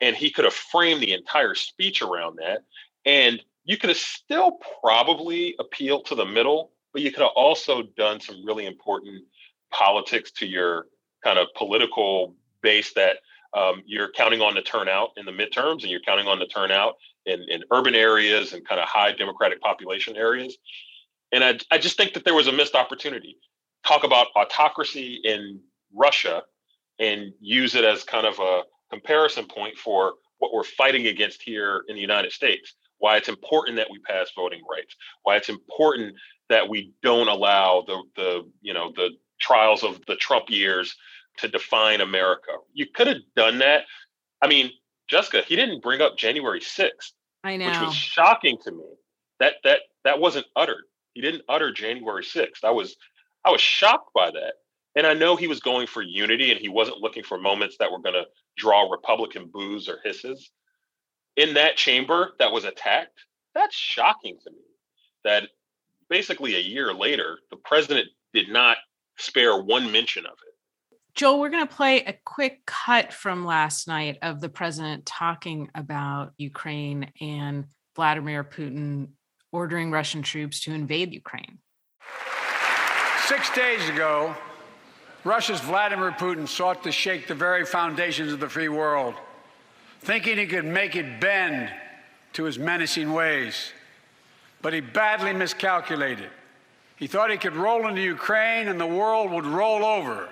And 0.00 0.16
he 0.16 0.30
could 0.30 0.46
have 0.46 0.54
framed 0.54 1.02
the 1.02 1.12
entire 1.12 1.54
speech 1.54 2.02
around 2.02 2.38
that. 2.40 2.64
And 3.04 3.42
you 3.64 3.76
could 3.76 3.90
have 3.90 3.98
still 3.98 4.58
probably 4.82 5.54
appealed 5.58 6.06
to 6.06 6.14
the 6.14 6.24
middle, 6.24 6.72
but 6.92 7.02
you 7.02 7.12
could 7.12 7.22
have 7.22 7.32
also 7.36 7.82
done 7.82 8.18
some 8.20 8.44
really 8.44 8.66
important 8.66 9.22
politics 9.70 10.30
to 10.32 10.46
your 10.46 10.86
kind 11.22 11.38
of 11.38 11.46
political 11.54 12.34
base 12.62 12.94
that 12.94 13.18
um, 13.52 13.82
you're 13.84 14.10
counting 14.12 14.40
on 14.40 14.54
the 14.54 14.62
turnout 14.62 15.10
in 15.16 15.26
the 15.26 15.32
midterms 15.32 15.82
and 15.82 15.90
you're 15.90 16.00
counting 16.00 16.26
on 16.26 16.38
the 16.38 16.46
turnout 16.46 16.94
in, 17.26 17.44
in 17.50 17.62
urban 17.70 17.94
areas 17.94 18.54
and 18.54 18.66
kind 18.66 18.80
of 18.80 18.88
high 18.88 19.12
democratic 19.12 19.60
population 19.60 20.16
areas. 20.16 20.56
And 21.32 21.44
I, 21.44 21.58
I 21.70 21.78
just 21.78 21.96
think 21.96 22.14
that 22.14 22.24
there 22.24 22.34
was 22.34 22.46
a 22.46 22.52
missed 22.52 22.74
opportunity 22.74 23.36
talk 23.86 24.04
about 24.04 24.28
autocracy 24.36 25.20
in 25.24 25.60
Russia 25.94 26.42
and 26.98 27.32
use 27.40 27.74
it 27.74 27.84
as 27.84 28.04
kind 28.04 28.26
of 28.26 28.38
a 28.38 28.62
comparison 28.90 29.46
point 29.46 29.76
for 29.76 30.14
what 30.38 30.52
we're 30.52 30.64
fighting 30.64 31.06
against 31.06 31.42
here 31.42 31.84
in 31.88 31.94
the 31.94 32.00
United 32.00 32.32
States. 32.32 32.74
Why 32.98 33.16
it's 33.16 33.28
important 33.28 33.76
that 33.76 33.88
we 33.90 33.98
pass 34.00 34.30
voting 34.36 34.60
rights. 34.70 34.94
Why 35.22 35.36
it's 35.36 35.48
important 35.48 36.14
that 36.48 36.68
we 36.68 36.92
don't 37.02 37.28
allow 37.28 37.82
the 37.86 38.02
the 38.16 38.50
you 38.60 38.74
know 38.74 38.92
the 38.94 39.10
trials 39.40 39.82
of 39.82 40.00
the 40.06 40.16
Trump 40.16 40.50
years 40.50 40.94
to 41.38 41.48
define 41.48 42.02
America. 42.02 42.52
You 42.74 42.86
could 42.86 43.06
have 43.06 43.22
done 43.36 43.58
that. 43.58 43.84
I 44.42 44.48
mean, 44.48 44.70
Jessica, 45.08 45.42
he 45.46 45.56
didn't 45.56 45.82
bring 45.82 46.02
up 46.02 46.18
January 46.18 46.60
6th. 46.60 47.12
I 47.42 47.56
know. 47.56 47.68
Which 47.68 47.80
was 47.80 47.94
shocking 47.94 48.58
to 48.64 48.72
me. 48.72 48.84
That 49.38 49.54
that 49.64 49.80
that 50.04 50.18
wasn't 50.18 50.46
uttered. 50.54 50.84
He 51.14 51.22
didn't 51.22 51.42
utter 51.48 51.72
January 51.72 52.22
6th. 52.22 52.64
I 52.64 52.70
was 52.70 52.96
I 53.44 53.50
was 53.50 53.60
shocked 53.60 54.10
by 54.14 54.30
that. 54.30 54.54
And 54.96 55.06
I 55.06 55.14
know 55.14 55.36
he 55.36 55.46
was 55.46 55.60
going 55.60 55.86
for 55.86 56.02
unity 56.02 56.50
and 56.50 56.60
he 56.60 56.68
wasn't 56.68 56.98
looking 56.98 57.22
for 57.22 57.38
moments 57.38 57.76
that 57.78 57.90
were 57.90 58.00
going 58.00 58.14
to 58.14 58.26
draw 58.56 58.90
Republican 58.90 59.48
boos 59.52 59.88
or 59.88 60.00
hisses. 60.04 60.50
In 61.36 61.54
that 61.54 61.76
chamber 61.76 62.32
that 62.38 62.52
was 62.52 62.64
attacked, 62.64 63.20
that's 63.54 63.74
shocking 63.74 64.36
to 64.44 64.50
me 64.50 64.58
that 65.24 65.44
basically 66.08 66.56
a 66.56 66.60
year 66.60 66.92
later, 66.92 67.38
the 67.50 67.56
president 67.56 68.08
did 68.32 68.48
not 68.48 68.78
spare 69.16 69.56
one 69.62 69.92
mention 69.92 70.26
of 70.26 70.32
it. 70.32 70.98
Joel, 71.14 71.40
we're 71.40 71.50
going 71.50 71.66
to 71.66 71.74
play 71.74 72.02
a 72.04 72.14
quick 72.24 72.64
cut 72.66 73.12
from 73.12 73.44
last 73.44 73.88
night 73.88 74.18
of 74.22 74.40
the 74.40 74.48
president 74.48 75.06
talking 75.06 75.68
about 75.74 76.32
Ukraine 76.38 77.12
and 77.20 77.66
Vladimir 77.96 78.44
Putin 78.44 79.08
ordering 79.52 79.90
Russian 79.90 80.22
troops 80.22 80.60
to 80.60 80.72
invade 80.72 81.12
Ukraine. 81.12 81.58
Six 83.30 83.48
days 83.54 83.88
ago, 83.88 84.34
Russia's 85.22 85.60
Vladimir 85.60 86.10
Putin 86.10 86.48
sought 86.48 86.82
to 86.82 86.90
shake 86.90 87.28
the 87.28 87.34
very 87.36 87.64
foundations 87.64 88.32
of 88.32 88.40
the 88.40 88.48
free 88.48 88.68
world, 88.68 89.14
thinking 90.00 90.36
he 90.36 90.48
could 90.48 90.64
make 90.64 90.96
it 90.96 91.20
bend 91.20 91.70
to 92.32 92.42
his 92.42 92.58
menacing 92.58 93.12
ways. 93.12 93.70
But 94.62 94.72
he 94.72 94.80
badly 94.80 95.32
miscalculated. 95.32 96.28
He 96.96 97.06
thought 97.06 97.30
he 97.30 97.36
could 97.36 97.54
roll 97.54 97.86
into 97.86 98.00
Ukraine 98.00 98.66
and 98.66 98.80
the 98.80 98.84
world 98.84 99.30
would 99.30 99.46
roll 99.46 99.84
over. 99.84 100.28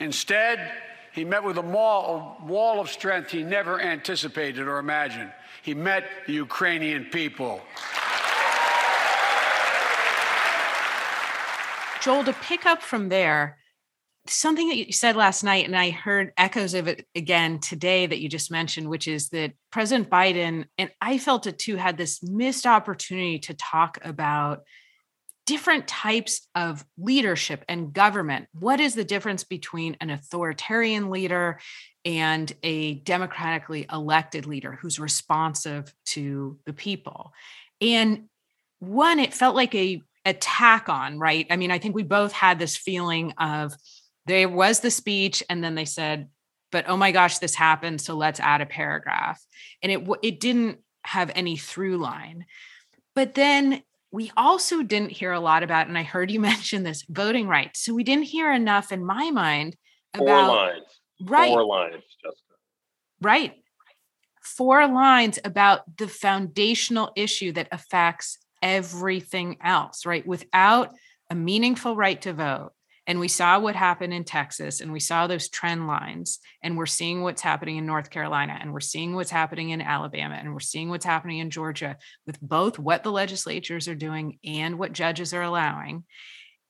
Instead, 0.00 0.72
he 1.12 1.26
met 1.26 1.44
with 1.44 1.58
a 1.58 1.60
wall 1.60 2.80
of 2.80 2.88
strength 2.88 3.30
he 3.30 3.42
never 3.42 3.78
anticipated 3.78 4.66
or 4.66 4.78
imagined. 4.78 5.30
He 5.62 5.74
met 5.74 6.04
the 6.26 6.32
Ukrainian 6.32 7.04
people. 7.12 7.60
Joel, 12.00 12.24
to 12.24 12.32
pick 12.32 12.66
up 12.66 12.82
from 12.82 13.08
there, 13.08 13.58
something 14.26 14.68
that 14.68 14.76
you 14.76 14.92
said 14.92 15.16
last 15.16 15.42
night, 15.42 15.66
and 15.66 15.76
I 15.76 15.90
heard 15.90 16.32
echoes 16.36 16.74
of 16.74 16.86
it 16.86 17.06
again 17.14 17.58
today 17.60 18.06
that 18.06 18.20
you 18.20 18.28
just 18.28 18.50
mentioned, 18.50 18.88
which 18.88 19.08
is 19.08 19.30
that 19.30 19.52
President 19.70 20.10
Biden, 20.10 20.66
and 20.76 20.90
I 21.00 21.18
felt 21.18 21.46
it 21.46 21.58
too, 21.58 21.76
had 21.76 21.96
this 21.96 22.22
missed 22.22 22.66
opportunity 22.66 23.38
to 23.40 23.54
talk 23.54 23.98
about 24.02 24.62
different 25.46 25.88
types 25.88 26.46
of 26.54 26.84
leadership 26.98 27.64
and 27.68 27.94
government. 27.94 28.48
What 28.52 28.80
is 28.80 28.94
the 28.94 29.04
difference 29.04 29.44
between 29.44 29.96
an 30.00 30.10
authoritarian 30.10 31.08
leader 31.08 31.58
and 32.04 32.52
a 32.62 32.96
democratically 32.96 33.86
elected 33.90 34.44
leader 34.44 34.72
who's 34.72 35.00
responsive 35.00 35.92
to 36.08 36.58
the 36.66 36.74
people? 36.74 37.32
And 37.80 38.24
one, 38.80 39.18
it 39.18 39.32
felt 39.32 39.56
like 39.56 39.74
a 39.74 40.02
attack 40.28 40.88
on, 40.88 41.18
right? 41.18 41.46
I 41.50 41.56
mean, 41.56 41.70
I 41.70 41.78
think 41.78 41.94
we 41.94 42.02
both 42.02 42.32
had 42.32 42.58
this 42.58 42.76
feeling 42.76 43.32
of 43.38 43.74
there 44.26 44.48
was 44.48 44.80
the 44.80 44.90
speech, 44.90 45.42
and 45.48 45.64
then 45.64 45.74
they 45.74 45.86
said, 45.86 46.28
but 46.70 46.84
oh 46.86 46.96
my 46.96 47.12
gosh, 47.12 47.38
this 47.38 47.54
happened. 47.54 48.00
So 48.00 48.14
let's 48.14 48.40
add 48.40 48.60
a 48.60 48.66
paragraph. 48.66 49.42
And 49.82 49.90
it 49.90 50.06
it 50.22 50.40
didn't 50.40 50.78
have 51.04 51.30
any 51.34 51.56
through 51.56 51.96
line. 51.96 52.44
But 53.14 53.34
then 53.34 53.82
we 54.10 54.30
also 54.36 54.82
didn't 54.82 55.12
hear 55.12 55.32
a 55.32 55.40
lot 55.40 55.62
about, 55.62 55.88
and 55.88 55.96
I 55.96 56.02
heard 56.02 56.30
you 56.30 56.40
mention 56.52 56.82
this 56.82 57.04
voting 57.08 57.48
rights. 57.48 57.80
So 57.80 57.94
we 57.94 58.04
didn't 58.04 58.24
hear 58.24 58.52
enough 58.52 58.92
in 58.92 59.04
my 59.04 59.30
mind 59.30 59.76
about 60.14 60.46
four 60.46 60.56
lines. 60.56 61.00
Right. 61.22 61.52
Four 61.52 61.64
lines, 61.64 62.02
Jessica. 62.22 62.42
Right. 63.20 63.54
Four 64.42 64.86
lines 64.86 65.38
about 65.44 65.96
the 65.98 66.08
foundational 66.08 67.12
issue 67.16 67.52
that 67.52 67.68
affects 67.72 68.38
everything 68.62 69.58
else, 69.62 70.06
right? 70.06 70.26
Without 70.26 70.94
a 71.30 71.34
meaningful 71.34 71.96
right 71.96 72.20
to 72.22 72.32
vote, 72.32 72.72
and 73.08 73.18
we 73.18 73.28
saw 73.28 73.58
what 73.58 73.74
happened 73.74 74.12
in 74.12 74.22
Texas 74.22 74.82
and 74.82 74.92
we 74.92 75.00
saw 75.00 75.26
those 75.26 75.48
trend 75.48 75.86
lines 75.86 76.40
and 76.62 76.76
we're 76.76 76.84
seeing 76.84 77.22
what's 77.22 77.40
happening 77.40 77.78
in 77.78 77.86
North 77.86 78.10
Carolina 78.10 78.58
and 78.60 78.70
we're 78.70 78.80
seeing 78.80 79.14
what's 79.14 79.30
happening 79.30 79.70
in 79.70 79.80
Alabama 79.80 80.34
and 80.34 80.52
we're 80.52 80.60
seeing 80.60 80.90
what's 80.90 81.06
happening 81.06 81.38
in 81.38 81.48
Georgia 81.48 81.96
with 82.26 82.38
both 82.38 82.78
what 82.78 83.04
the 83.04 83.10
legislatures 83.10 83.88
are 83.88 83.94
doing 83.94 84.38
and 84.44 84.78
what 84.78 84.92
judges 84.92 85.32
are 85.32 85.40
allowing. 85.40 86.04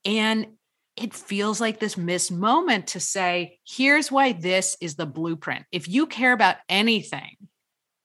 And 0.05 0.47
it 0.95 1.13
feels 1.13 1.61
like 1.61 1.81
this 1.81 1.97
missed 1.97 2.31
moment 2.31 2.89
to 2.89 3.01
say, 3.01 3.59
here's 3.67 4.13
why 4.13 4.31
this 4.31 4.77
is 4.81 4.95
the 4.95 5.07
blueprint. 5.07 5.67
If 5.73 5.89
you 5.89 6.07
care 6.07 6.33
about 6.33 6.57
anything, 6.69 7.37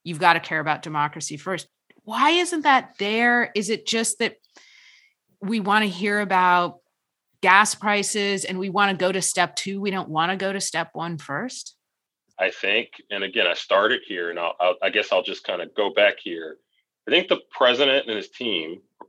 you've 0.03 0.19
got 0.19 0.33
to 0.33 0.39
care 0.39 0.59
about 0.59 0.81
democracy 0.81 1.37
first. 1.37 1.67
Why 2.03 2.31
isn't 2.31 2.61
that 2.61 2.95
there? 2.99 3.51
Is 3.55 3.69
it 3.69 3.85
just 3.85 4.19
that 4.19 4.37
we 5.41 5.59
want 5.59 5.83
to 5.83 5.89
hear 5.89 6.19
about 6.19 6.79
gas 7.43 7.75
prices 7.75 8.45
and 8.45 8.57
we 8.57 8.69
want 8.69 8.89
to 8.89 8.97
go 8.97 9.11
to 9.11 9.21
step 9.21 9.53
two. 9.57 9.81
We 9.81 9.91
don't 9.91 10.07
want 10.07 10.31
to 10.31 10.37
go 10.37 10.53
to 10.53 10.61
step 10.61 10.91
one 10.93 11.17
first. 11.17 11.75
I 12.39 12.49
think, 12.49 12.87
and 13.11 13.21
again, 13.21 13.45
I 13.45 13.53
started 13.53 13.99
here, 14.07 14.29
and 14.29 14.39
I'll, 14.39 14.55
I'll, 14.61 14.75
i 14.81 14.89
guess 14.89 15.11
I'll 15.11 15.21
just 15.21 15.43
kind 15.43 15.61
of 15.61 15.75
go 15.75 15.93
back 15.93 16.15
here. 16.23 16.55
I 17.07 17.11
think 17.11 17.27
the 17.27 17.41
president 17.51 18.07
and 18.07 18.15
his 18.15 18.29
team 18.29 18.79
are 19.01 19.07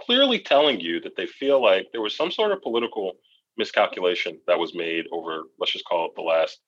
clearly 0.00 0.40
telling 0.40 0.80
you 0.80 1.00
that 1.02 1.16
they 1.16 1.26
feel 1.26 1.62
like 1.62 1.86
there 1.92 2.02
was 2.02 2.16
some 2.16 2.32
sort 2.32 2.50
of 2.50 2.60
political 2.62 3.12
miscalculation 3.56 4.40
that 4.48 4.58
was 4.58 4.74
made 4.74 5.06
over, 5.12 5.44
let's 5.60 5.72
just 5.72 5.84
call 5.84 6.06
it 6.06 6.16
the 6.16 6.22
last 6.22 6.58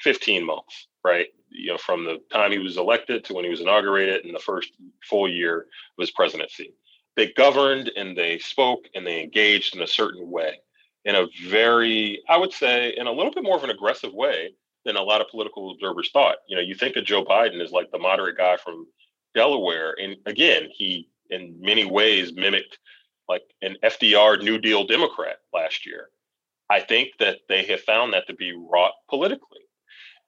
15 0.00 0.44
months, 0.44 0.88
right? 1.04 1.28
You 1.50 1.72
know, 1.72 1.78
from 1.78 2.04
the 2.04 2.20
time 2.32 2.52
he 2.52 2.58
was 2.58 2.76
elected 2.76 3.24
to 3.24 3.34
when 3.34 3.44
he 3.44 3.50
was 3.50 3.60
inaugurated 3.60 4.24
in 4.24 4.32
the 4.32 4.38
first 4.38 4.72
full 5.02 5.28
year 5.28 5.60
of 5.60 5.66
his 5.98 6.10
presidency 6.10 6.74
they 7.16 7.32
governed 7.32 7.90
and 7.96 8.16
they 8.16 8.38
spoke 8.38 8.86
and 8.94 9.06
they 9.06 9.20
engaged 9.20 9.76
in 9.76 9.82
a 9.82 9.86
certain 9.86 10.30
way 10.30 10.58
in 11.04 11.14
a 11.14 11.26
very 11.46 12.22
i 12.28 12.36
would 12.36 12.52
say 12.52 12.94
in 12.96 13.06
a 13.06 13.12
little 13.12 13.32
bit 13.32 13.42
more 13.44 13.56
of 13.56 13.64
an 13.64 13.70
aggressive 13.70 14.12
way 14.12 14.50
than 14.84 14.96
a 14.96 15.02
lot 15.02 15.20
of 15.20 15.28
political 15.28 15.70
observers 15.72 16.10
thought. 16.10 16.36
You 16.48 16.56
know 16.56 16.62
you 16.62 16.74
think 16.74 16.96
of 16.96 17.04
joe 17.04 17.24
biden 17.24 17.62
as 17.62 17.72
like 17.72 17.90
the 17.90 17.98
moderate 17.98 18.36
guy 18.36 18.56
from 18.56 18.86
delaware 19.34 19.94
and 20.00 20.16
again 20.26 20.68
he 20.72 21.08
in 21.30 21.56
many 21.60 21.84
ways 21.84 22.32
mimicked 22.32 22.78
like 23.28 23.42
an 23.62 23.76
fdr 23.84 24.42
new 24.42 24.58
deal 24.58 24.86
democrat 24.86 25.36
last 25.52 25.86
year. 25.86 26.08
I 26.68 26.80
think 26.80 27.10
that 27.18 27.38
they 27.48 27.64
have 27.64 27.80
found 27.80 28.14
that 28.14 28.28
to 28.28 28.34
be 28.34 28.52
wrought 28.52 28.92
politically 29.08 29.60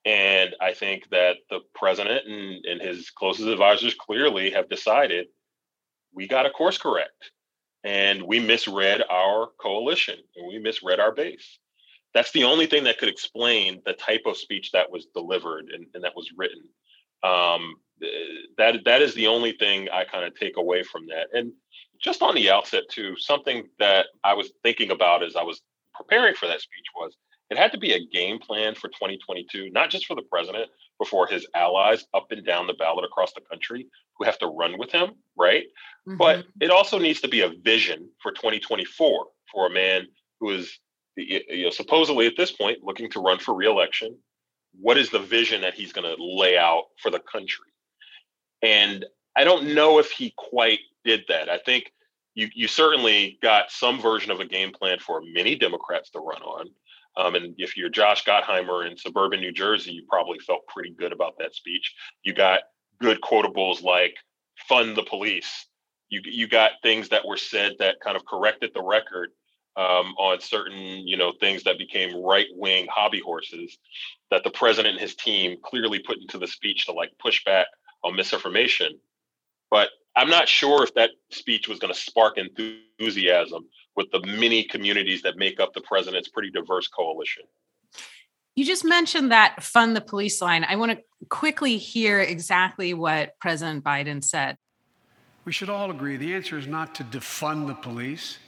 and 0.05 0.55
i 0.61 0.73
think 0.73 1.09
that 1.11 1.37
the 1.51 1.61
president 1.75 2.27
and, 2.27 2.65
and 2.65 2.81
his 2.81 3.11
closest 3.11 3.49
advisors 3.49 3.95
clearly 3.95 4.51
have 4.51 4.69
decided 4.69 5.27
we 6.15 6.27
got 6.27 6.47
a 6.47 6.51
course 6.51 6.79
correct 6.79 7.31
and 7.85 8.23
we 8.23 8.39
misread 8.39 9.03
our 9.11 9.49
coalition 9.61 10.19
and 10.37 10.47
we 10.47 10.59
misread 10.59 11.01
our 11.01 11.13
base. 11.13 11.59
That's 12.15 12.33
the 12.33 12.45
only 12.45 12.67
thing 12.67 12.85
that 12.85 12.99
could 12.99 13.09
explain 13.09 13.81
the 13.85 13.95
type 13.95 14.23
of 14.27 14.37
speech 14.37 14.71
that 14.73 14.91
was 14.91 15.07
delivered 15.15 15.71
and, 15.73 15.87
and 15.95 16.05
that 16.05 16.15
was 16.15 16.31
written. 16.37 16.63
Um, 17.25 17.77
that 18.59 18.85
that 18.85 19.01
is 19.03 19.15
the 19.15 19.29
only 19.29 19.53
thing 19.53 19.89
I 19.93 20.05
kind 20.05 20.25
of 20.25 20.35
take 20.35 20.57
away 20.57 20.83
from 20.83 21.07
that. 21.07 21.29
And 21.33 21.53
just 22.03 22.21
on 22.21 22.35
the 22.35 22.51
outset, 22.51 22.83
too, 22.91 23.17
something 23.17 23.69
that 23.79 24.07
I 24.25 24.35
was 24.35 24.53
thinking 24.63 24.91
about 24.91 25.23
as 25.23 25.37
I 25.37 25.43
was 25.43 25.63
preparing 25.95 26.35
for 26.35 26.49
that 26.49 26.61
speech 26.61 26.87
was 26.97 27.17
it 27.53 27.59
had 27.59 27.73
to 27.73 27.79
be 27.79 27.93
a 27.93 28.07
game 28.07 28.39
plan 28.39 28.75
for 28.75 28.89
2022, 28.89 29.71
not 29.71 29.91
just 29.91 30.07
for 30.07 30.17
the 30.17 30.23
president, 30.23 30.71
but 30.99 31.09
for 31.09 31.27
his 31.27 31.47
allies 31.55 32.07
up 32.15 32.27
and 32.31 32.45
down 32.45 32.67
the 32.67 32.75
ballot 32.75 33.05
across 33.05 33.33
the 33.35 33.43
country 33.43 33.87
who 34.17 34.25
have 34.25 34.39
to 34.39 34.47
run 34.47 34.79
with 34.79 34.91
him, 34.91 35.11
right? 35.37 35.65
Mm-hmm. 36.09 36.17
But 36.17 36.47
it 36.61 36.71
also 36.71 36.99
needs 36.99 37.21
to 37.21 37.29
be 37.29 37.43
a 37.43 37.53
vision 37.63 38.09
for 38.23 38.33
2024 38.33 39.27
for 39.53 39.67
a 39.67 39.71
man 39.71 40.07
who 40.41 40.51
is 40.51 40.79
you 41.17 41.65
know, 41.65 41.71
supposedly 41.71 42.27
at 42.27 42.37
this 42.37 42.51
point 42.51 42.79
looking 42.83 43.11
to 43.11 43.21
run 43.21 43.39
for 43.39 43.55
reelection. 43.55 44.17
What 44.81 44.97
is 44.97 45.11
the 45.11 45.19
vision 45.19 45.61
that 45.61 45.75
he's 45.75 45.93
going 45.93 46.09
to 46.09 46.23
lay 46.23 46.57
out 46.57 46.85
for 47.03 47.11
the 47.11 47.21
country? 47.21 47.67
And 48.63 49.05
I 49.37 49.45
don't 49.45 49.75
know 49.75 49.99
if 49.99 50.11
he 50.11 50.33
quite 50.37 50.81
did 51.05 51.25
that. 51.29 51.51
I 51.51 51.59
think 51.59 51.93
you 52.35 52.49
you 52.55 52.67
certainly 52.67 53.39
got 53.43 53.71
some 53.71 54.01
version 54.01 54.31
of 54.31 54.41
a 54.41 54.47
game 54.47 54.73
plan 54.73 54.99
for 54.99 55.21
many 55.35 55.55
Democrats 55.55 56.11
to 56.11 56.21
run 56.21 56.43
on. 56.43 56.69
Um, 57.17 57.35
and 57.35 57.55
if 57.59 57.77
you're 57.77 57.91
Josh 57.91 58.25
Gottheimer 58.25 58.89
in 58.91 58.97
suburban 58.97 59.41
New 59.41 59.53
Jersey, 59.53 59.93
you 59.93 60.05
probably 60.09 60.39
felt 60.39 60.67
pretty 60.67 60.91
good 60.91 61.13
about 61.13 61.35
that 61.39 61.55
speech. 61.55 61.95
You 62.23 62.33
got 62.33 62.61
good 63.01 63.21
quotables 63.21 63.83
like 63.83 64.15
"fund 64.69 64.97
the 64.97 65.03
police." 65.03 65.67
You 66.09 66.21
you 66.25 66.49
got 66.49 66.73
things 66.83 67.09
that 67.11 67.27
were 67.27 67.37
said 67.37 67.75
that 67.79 68.01
kind 68.01 68.17
of 68.17 68.25
corrected 68.25 68.73
the 68.75 68.83
record 68.83 69.31
um, 69.77 70.15
on 70.19 70.41
certain 70.41 71.07
you 71.07 71.17
know 71.17 71.33
things 71.41 71.65
that 71.65 71.79
became 71.79 72.23
right 72.23 72.47
wing 72.55 72.87
hobby 72.91 73.21
horses 73.21 73.79
that 74.31 74.45
the 74.45 74.51
president 74.51 74.95
and 74.95 75.01
his 75.01 75.15
team 75.15 75.57
clearly 75.63 75.99
put 75.99 76.19
into 76.19 76.39
the 76.39 76.47
speech 76.47 76.87
to 76.87 76.93
like 76.93 77.11
push 77.19 77.45
back 77.45 77.67
on 78.03 78.17
misinformation. 78.17 78.99
But 79.71 79.91
I'm 80.17 80.29
not 80.29 80.49
sure 80.49 80.85
if 80.85 80.95
that 80.95 81.11
speech 81.31 81.69
was 81.69 81.79
going 81.79 81.93
to 81.93 81.99
spark 81.99 82.37
enthusiasm 82.39 83.67
with 83.97 84.11
the 84.11 84.21
many 84.27 84.65
communities 84.65 85.23
that 85.23 85.37
make 85.37 85.61
up 85.61 85.73
the 85.75 85.81
president's 85.81 86.29
pretty 86.29 86.51
diverse 86.51 86.89
coalition. 86.89 87.45
You 88.55 88.67
just 88.67 88.85
mentioned 88.85 89.33
that 89.33 89.63
fund 89.63 89.97
the 89.97 90.03
police 90.03 90.43
line. 90.43 90.65
I 90.65 90.77
want 90.77 90.93
to 90.93 91.27
quickly 91.31 91.79
hear 91.79 92.21
exactly 92.21 92.93
what 92.93 93.39
President 93.41 93.83
Biden 93.83 94.23
said. 94.23 94.57
We 95.47 95.53
should 95.53 95.71
all 95.71 95.91
agree 95.91 96.17
the 96.19 96.35
answer 96.35 96.59
is 96.59 96.67
not 96.67 96.95
to 96.97 97.05
defund 97.05 97.67
the 97.67 97.75
police, 97.75 98.39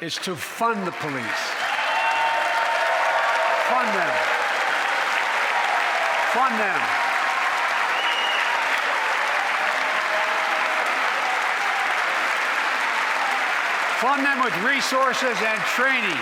it's 0.00 0.18
to 0.18 0.34
fund 0.34 0.86
the 0.86 0.92
police. 0.92 1.24
Fund 3.68 3.88
them. 3.88 4.14
Fund 6.32 6.60
them. 6.60 7.07
Fund 14.00 14.24
them 14.24 14.44
with 14.44 14.54
resources 14.62 15.36
and 15.42 15.60
training. 15.74 16.20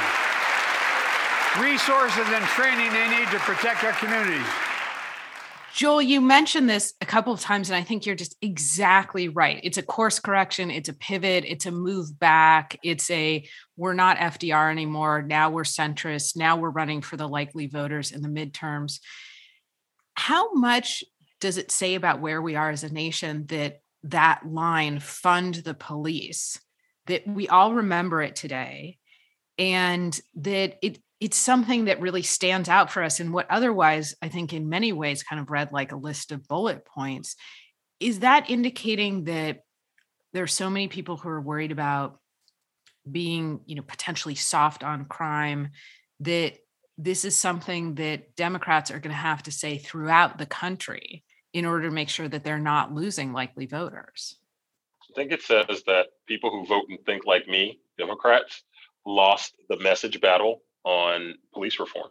Resources 1.61 2.27
and 2.29 2.45
training 2.47 2.91
they 2.91 3.09
need 3.11 3.29
to 3.31 3.39
protect 3.41 3.85
our 3.85 3.93
communities. 3.93 4.47
Joel, 5.75 6.01
you 6.01 6.23
mentioned 6.23 6.71
this 6.71 6.95
a 7.03 7.05
couple 7.05 7.35
of 7.35 7.41
times, 7.41 7.69
and 7.69 7.77
I 7.77 7.83
think 7.83 8.07
you're 8.07 8.15
just 8.15 8.35
exactly 8.41 9.29
right. 9.29 9.61
It's 9.63 9.77
a 9.77 9.83
course 9.83 10.19
correction, 10.19 10.71
it's 10.71 10.89
a 10.89 10.95
pivot, 10.95 11.45
it's 11.47 11.67
a 11.67 11.71
move 11.71 12.19
back, 12.19 12.79
it's 12.83 13.11
a 13.11 13.47
we're 13.77 13.93
not 13.93 14.17
FDR 14.17 14.71
anymore. 14.71 15.21
Now 15.21 15.51
we're 15.51 15.65
centrist. 15.65 16.35
Now 16.35 16.57
we're 16.57 16.71
running 16.71 17.03
for 17.03 17.19
the 17.19 17.29
likely 17.29 17.67
voters 17.67 18.11
in 18.11 18.23
the 18.23 18.29
midterms. 18.29 19.01
How 20.15 20.55
much 20.55 21.05
does 21.43 21.59
it 21.59 21.71
say 21.71 21.95
about 21.95 22.23
where 22.23 22.41
we 22.41 22.57
are 22.57 22.71
as 22.71 22.85
a 22.85 22.91
nation 22.91 23.45
that 23.49 23.81
that 24.05 24.51
line, 24.51 24.99
fund 24.99 25.57
the 25.57 25.75
police, 25.75 26.59
that 27.07 27.27
we 27.27 27.49
all 27.49 27.75
remember 27.75 28.23
it 28.23 28.37
today 28.37 28.99
and 29.59 30.19
that 30.37 30.77
it 30.83 30.99
it's 31.19 31.37
something 31.37 31.87
that 31.87 32.01
really 32.01 32.23
stands 32.23 32.69
out 32.69 32.91
for 32.91 33.03
us 33.03 33.21
in 33.21 33.33
what 33.33 33.51
otherwise 33.51 34.15
i 34.23 34.29
think 34.29 34.53
in 34.53 34.69
many 34.69 34.93
ways 34.93 35.23
kind 35.23 35.41
of 35.41 35.51
read 35.51 35.73
like 35.73 35.93
a 35.93 35.97
list 35.97 36.33
of 36.33 36.47
bullet 36.49 36.85
points 36.85 37.37
is 38.01 38.21
that 38.21 38.51
indicating 38.51 39.25
that 39.25 39.61
there's 40.33 40.53
so 40.53 40.69
many 40.69 40.89
people 40.89 41.17
who 41.17 41.29
are 41.29 41.41
worried 41.41 41.73
about 41.73 42.19
being 43.11 43.61
you 43.67 43.77
know 43.77 43.83
potentially 43.83 44.35
soft 44.35 44.83
on 44.85 45.05
crime 45.05 45.71
that 46.21 46.55
this 46.99 47.25
is 47.25 47.37
something 47.37 47.95
that 47.95 48.35
democrats 48.37 48.91
are 48.91 48.99
going 48.99 49.15
to 49.15 49.17
have 49.17 49.43
to 49.43 49.51
say 49.51 49.79
throughout 49.79 50.39
the 50.39 50.47
country 50.47 51.25
in 51.53 51.65
order 51.65 51.89
to 51.89 51.95
make 51.95 52.09
sure 52.09 52.29
that 52.29 52.45
they're 52.45 52.59
not 52.59 52.93
losing 52.93 53.33
likely 53.33 53.67
voters 53.67 54.37
think 55.17 55.33
it 55.33 55.43
says 55.43 55.83
that 55.87 56.07
people 56.27 56.51
who 56.51 56.67
vote 56.67 56.85
and 56.89 56.99
think 57.07 57.27
like 57.27 57.49
me 57.49 57.81
democrats 57.99 58.63
lost 59.05 59.55
the 59.69 59.79
message 59.79 60.21
battle 60.21 60.63
on 60.85 61.35
police 61.53 61.81
reform 61.81 62.11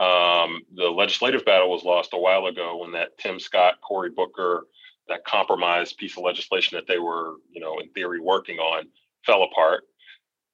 um, 0.00 0.62
the 0.74 0.90
legislative 0.90 1.44
battle 1.44 1.70
was 1.70 1.84
lost 1.84 2.10
a 2.14 2.18
while 2.18 2.46
ago 2.46 2.78
when 2.78 2.92
that 2.92 3.16
tim 3.18 3.38
scott 3.38 3.74
cory 3.80 4.10
booker 4.10 4.66
that 5.08 5.24
compromise 5.24 5.92
piece 5.92 6.16
of 6.16 6.22
legislation 6.22 6.76
that 6.76 6.86
they 6.86 6.98
were, 6.98 7.34
you 7.50 7.60
know, 7.60 7.78
in 7.78 7.90
theory 7.90 8.20
working 8.20 8.58
on 8.58 8.84
fell 9.26 9.42
apart. 9.42 9.84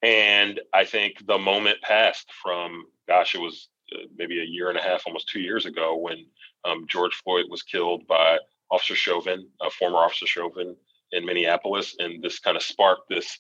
And 0.02 0.60
I 0.72 0.84
think 0.84 1.26
the 1.26 1.38
moment 1.38 1.82
passed 1.82 2.30
from, 2.42 2.86
gosh, 3.06 3.34
it 3.34 3.40
was 3.40 3.68
uh, 3.94 4.06
maybe 4.16 4.40
a 4.40 4.44
year 4.44 4.70
and 4.70 4.78
a 4.78 4.82
half, 4.82 5.02
almost 5.06 5.28
two 5.28 5.40
years 5.40 5.66
ago, 5.66 5.96
when 5.96 6.26
um, 6.64 6.86
George 6.88 7.14
Floyd 7.22 7.46
was 7.48 7.62
killed 7.62 8.06
by 8.06 8.38
Officer 8.70 8.94
Chauvin, 8.94 9.48
uh, 9.60 9.70
former 9.78 9.98
Officer 9.98 10.26
Chauvin 10.26 10.76
in 11.12 11.24
Minneapolis. 11.24 11.96
And 11.98 12.22
this 12.22 12.38
kind 12.38 12.56
of 12.56 12.62
sparked 12.62 13.08
this 13.08 13.38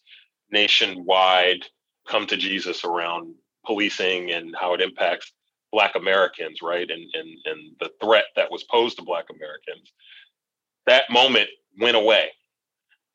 nationwide 0.50 1.64
come 2.08 2.26
to 2.26 2.36
Jesus 2.36 2.84
around 2.84 3.34
policing 3.64 4.32
and 4.32 4.54
how 4.58 4.74
it 4.74 4.80
impacts 4.80 5.32
Black 5.72 5.94
Americans, 5.94 6.60
right? 6.62 6.90
And, 6.90 7.04
and, 7.14 7.38
and 7.44 7.76
the 7.78 7.90
threat 8.02 8.24
that 8.36 8.50
was 8.50 8.64
posed 8.64 8.98
to 8.98 9.04
Black 9.04 9.26
Americans 9.30 9.92
that 10.86 11.10
moment 11.10 11.48
went 11.80 11.96
away. 11.96 12.30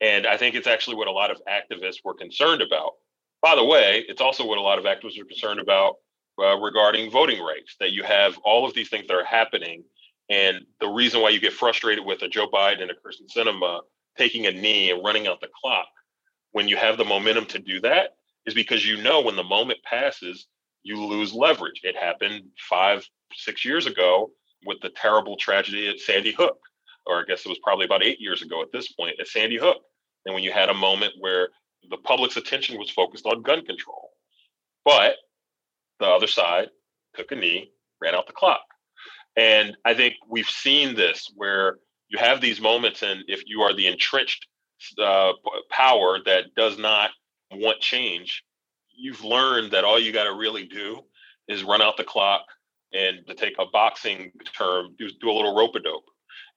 And 0.01 0.27
I 0.27 0.37
think 0.37 0.55
it's 0.55 0.67
actually 0.67 0.95
what 0.95 1.07
a 1.07 1.11
lot 1.11 1.31
of 1.31 1.41
activists 1.47 2.03
were 2.03 2.13
concerned 2.13 2.61
about. 2.61 2.93
By 3.41 3.55
the 3.55 3.63
way, 3.63 4.05
it's 4.07 4.21
also 4.21 4.45
what 4.45 4.57
a 4.57 4.61
lot 4.61 4.79
of 4.79 4.85
activists 4.85 5.19
are 5.19 5.25
concerned 5.25 5.59
about 5.59 5.95
uh, 6.41 6.57
regarding 6.57 7.11
voting 7.11 7.41
rights, 7.41 7.75
that 7.79 7.91
you 7.91 8.03
have 8.03 8.37
all 8.43 8.65
of 8.65 8.73
these 8.73 8.89
things 8.89 9.07
that 9.07 9.15
are 9.15 9.25
happening. 9.25 9.83
And 10.29 10.65
the 10.79 10.87
reason 10.87 11.21
why 11.21 11.29
you 11.29 11.39
get 11.39 11.53
frustrated 11.53 12.05
with 12.05 12.21
a 12.23 12.27
Joe 12.27 12.47
Biden 12.47 12.81
and 12.81 12.91
a 12.91 12.93
Kyrsten 12.93 13.29
Sinema 13.35 13.81
taking 14.17 14.45
a 14.45 14.51
knee 14.51 14.91
and 14.91 15.03
running 15.03 15.27
out 15.27 15.41
the 15.41 15.49
clock 15.61 15.87
when 16.51 16.67
you 16.67 16.77
have 16.77 16.97
the 16.97 17.05
momentum 17.05 17.45
to 17.45 17.59
do 17.59 17.81
that 17.81 18.15
is 18.45 18.53
because 18.53 18.85
you 18.85 19.01
know 19.01 19.21
when 19.21 19.35
the 19.35 19.43
moment 19.43 19.79
passes, 19.83 20.47
you 20.83 21.03
lose 21.03 21.33
leverage. 21.33 21.81
It 21.83 21.95
happened 21.95 22.43
five, 22.69 23.05
six 23.33 23.65
years 23.65 23.87
ago 23.87 24.31
with 24.65 24.79
the 24.81 24.89
terrible 24.89 25.35
tragedy 25.35 25.89
at 25.89 25.99
Sandy 25.99 26.31
Hook 26.31 26.59
or 27.05 27.19
I 27.19 27.23
guess 27.27 27.45
it 27.45 27.49
was 27.49 27.59
probably 27.59 27.85
about 27.85 28.03
eight 28.03 28.19
years 28.19 28.41
ago 28.41 28.61
at 28.61 28.71
this 28.71 28.91
point, 28.91 29.19
at 29.19 29.27
Sandy 29.27 29.57
Hook. 29.57 29.77
And 30.25 30.33
when 30.33 30.43
you 30.43 30.51
had 30.51 30.69
a 30.69 30.73
moment 30.73 31.13
where 31.19 31.49
the 31.89 31.97
public's 31.97 32.37
attention 32.37 32.79
was 32.79 32.89
focused 32.89 33.25
on 33.25 33.43
gun 33.43 33.63
control. 33.63 34.09
But 34.83 35.15
the 35.99 36.07
other 36.07 36.27
side 36.27 36.69
took 37.15 37.31
a 37.31 37.35
knee, 37.35 37.71
ran 38.01 38.15
out 38.15 38.27
the 38.27 38.33
clock. 38.33 38.61
And 39.35 39.77
I 39.85 39.93
think 39.93 40.15
we've 40.27 40.49
seen 40.49 40.95
this 40.95 41.31
where 41.35 41.77
you 42.15 42.25
have 42.25 42.41
these 42.41 42.61
moments, 42.61 43.01
and 43.01 43.23
if 43.27 43.43
you 43.45 43.61
are 43.61 43.73
the 43.73 43.87
entrenched 43.87 44.47
uh, 45.01 45.33
power 45.69 46.19
that 46.25 46.55
does 46.55 46.77
not 46.77 47.11
want 47.51 47.79
change, 47.81 48.43
you've 48.95 49.23
learned 49.23 49.71
that 49.71 49.83
all 49.83 49.99
you 49.99 50.11
got 50.11 50.23
to 50.23 50.33
really 50.33 50.63
do 50.63 51.01
is 51.47 51.63
run 51.63 51.81
out 51.81 51.97
the 51.97 52.03
clock 52.03 52.45
and 52.93 53.27
to 53.27 53.33
take 53.33 53.55
a 53.59 53.65
boxing 53.65 54.31
term, 54.57 54.95
do, 54.97 55.09
do 55.19 55.29
a 55.29 55.33
little 55.33 55.55
rope 55.55 55.75
a 55.75 55.79
dope 55.79 56.05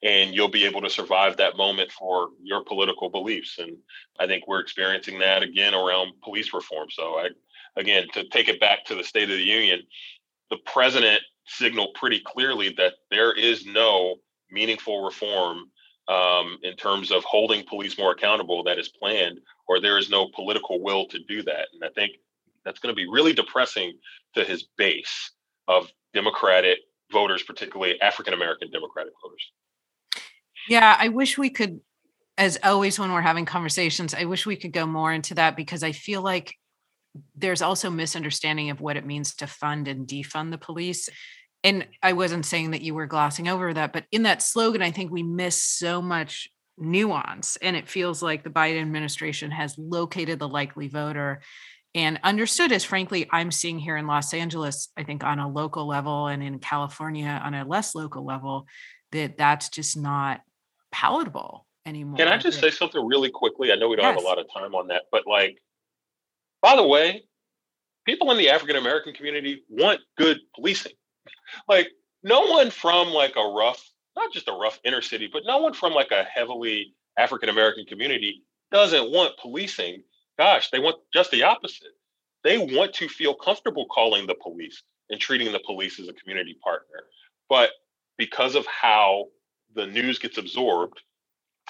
and 0.02 0.33
you'll 0.33 0.48
be 0.48 0.64
able 0.64 0.80
to 0.80 0.90
survive 0.90 1.37
that 1.37 1.56
moment 1.56 1.90
for 1.90 2.28
your 2.40 2.62
political 2.62 3.09
beliefs. 3.09 3.59
And 3.59 3.76
I 4.20 4.28
think 4.28 4.46
we're 4.46 4.61
experiencing 4.61 5.18
that 5.18 5.42
again 5.42 5.74
around 5.74 6.12
police 6.22 6.54
reform. 6.54 6.88
So 6.90 7.18
I, 7.18 7.30
again, 7.76 8.06
to 8.12 8.28
take 8.28 8.48
it 8.48 8.61
back 8.61 8.85
to 8.85 8.94
the 8.94 9.02
State 9.02 9.30
of 9.30 9.37
the 9.37 9.42
Union, 9.42 9.80
the 10.50 10.59
president 10.66 11.20
signaled 11.46 11.94
pretty 11.94 12.20
clearly 12.20 12.74
that 12.76 12.94
there 13.11 13.33
is 13.33 13.66
no 13.66 14.16
meaningful 14.50 15.04
reform 15.04 15.70
um, 16.08 16.58
in 16.62 16.74
terms 16.76 17.11
of 17.11 17.22
holding 17.24 17.64
police 17.66 17.98
more 17.98 18.12
accountable 18.12 18.62
that 18.64 18.78
is 18.78 18.88
planned, 18.88 19.40
or 19.66 19.80
there 19.80 19.98
is 19.98 20.11
no 20.11 20.28
political 20.34 20.82
will 20.82 21.06
to 21.06 21.18
do 21.28 21.42
that. 21.42 21.68
And 21.74 21.84
I 21.84 21.88
think 21.94 22.12
that's 22.64 22.80
going 22.80 22.94
to 22.94 22.96
be 22.96 23.08
really 23.08 23.32
depressing 23.32 23.92
to 24.34 24.44
his 24.44 24.68
base 24.76 25.32
of 25.68 25.88
Democratic 26.14 26.78
voters, 27.12 27.42
particularly 27.42 28.00
African 28.00 28.34
American 28.34 28.70
Democratic 28.70 29.12
voters. 29.22 29.52
Yeah, 30.68 30.96
I 30.98 31.08
wish 31.08 31.38
we 31.38 31.50
could, 31.50 31.80
as 32.37 32.58
always 32.62 32.98
when 32.98 33.12
we're 33.12 33.20
having 33.20 33.44
conversations, 33.44 34.14
I 34.14 34.24
wish 34.24 34.46
we 34.46 34.56
could 34.56 34.72
go 34.72 34.87
more 34.87 35.12
into 35.12 35.34
that 35.34 35.56
because 35.56 35.82
I 35.82 35.92
feel 35.92 36.22
like 36.22 36.54
there's 37.34 37.62
also 37.62 37.90
misunderstanding 37.90 38.70
of 38.70 38.80
what 38.80 38.96
it 38.96 39.06
means 39.06 39.34
to 39.37 39.46
fund 39.46 39.88
and 39.88 40.06
defund 40.06 40.50
the 40.50 40.58
police. 40.58 41.08
And 41.68 41.87
I 42.02 42.12
wasn't 42.12 42.46
saying 42.46 42.70
that 42.70 42.83
you 42.83 42.94
were 42.94 43.07
glossing 43.07 43.48
over 43.48 43.72
that, 43.74 43.92
but 43.92 44.04
in 44.11 44.22
that 44.22 44.42
slogan, 44.42 44.83
I 44.83 44.90
think 44.90 45.11
we 45.11 45.22
miss 45.22 45.62
so 45.62 46.00
much 46.00 46.48
nuance. 46.78 47.57
And 47.61 47.76
it 47.76 47.88
feels 47.88 48.22
like 48.22 48.44
the 48.44 48.50
Biden 48.50 48.81
administration 48.81 49.50
has 49.50 49.76
located 49.76 50.38
the 50.38 50.48
likely 50.48 50.88
voter 50.88 51.40
and 51.94 52.20
understood 52.22 52.70
as 52.70 52.85
frankly 52.85 53.26
i'm 53.31 53.50
seeing 53.50 53.78
here 53.78 53.96
in 53.96 54.07
los 54.07 54.35
angeles 54.35 54.90
i 54.98 55.02
think 55.02 55.24
on 55.24 55.38
a 55.38 55.48
local 55.48 55.88
level 55.88 56.26
and 56.26 56.42
in 56.42 56.59
california 56.59 57.40
on 57.42 57.54
a 57.54 57.64
less 57.64 57.94
local 57.94 58.26
level 58.26 58.66
that 59.12 59.38
that's 59.38 59.70
just 59.70 59.96
not 59.96 60.42
palatable 60.92 61.66
anymore. 61.87 62.16
Can 62.16 62.28
I 62.28 62.37
just 62.37 62.61
say 62.61 62.70
something 62.70 63.04
really 63.04 63.31
quickly? 63.31 63.72
I 63.72 63.76
know 63.76 63.88
we 63.88 63.96
don't 63.96 64.04
yes. 64.04 64.14
have 64.14 64.22
a 64.22 64.26
lot 64.26 64.38
of 64.38 64.46
time 64.52 64.74
on 64.74 64.88
that, 64.88 65.04
but 65.11 65.26
like, 65.26 65.59
by 66.62 66.76
the 66.76 66.87
way, 66.87 67.24
people 68.04 68.31
in 68.31 68.38
the 68.38 68.50
African 68.50 68.76
American 68.76 69.14
community 69.14 69.64
want 69.68 70.00
good 70.16 70.38
policing. 70.54 70.92
Like, 71.68 71.88
no 72.22 72.42
one 72.46 72.70
from 72.70 73.08
like 73.08 73.37
a 73.37 73.48
rough, 73.48 73.90
not 74.16 74.32
just 74.32 74.48
a 74.48 74.52
rough 74.52 74.80
inner 74.84 75.02
city, 75.02 75.28
but 75.32 75.44
no 75.46 75.58
one 75.58 75.72
from 75.72 75.92
like 75.92 76.11
a 76.11 76.24
heavily 76.24 76.94
African 77.16 77.48
American 77.48 77.84
community 77.84 78.42
doesn't 78.70 79.11
want 79.11 79.38
policing. 79.40 80.02
Gosh, 80.38 80.70
they 80.70 80.78
want 80.78 80.96
just 81.12 81.30
the 81.30 81.42
opposite. 81.42 81.92
They 82.44 82.58
want 82.58 82.92
to 82.94 83.08
feel 83.08 83.34
comfortable 83.34 83.87
calling 83.87 84.26
the 84.26 84.34
police 84.34 84.82
and 85.11 85.20
treating 85.20 85.52
the 85.52 85.61
police 85.61 85.98
as 85.98 86.08
a 86.08 86.12
community 86.12 86.56
partner. 86.62 87.04
But 87.48 87.70
because 88.16 88.54
of 88.54 88.66
how 88.66 89.26
the 89.74 89.87
news 89.87 90.18
gets 90.18 90.38
absorbed, 90.38 91.00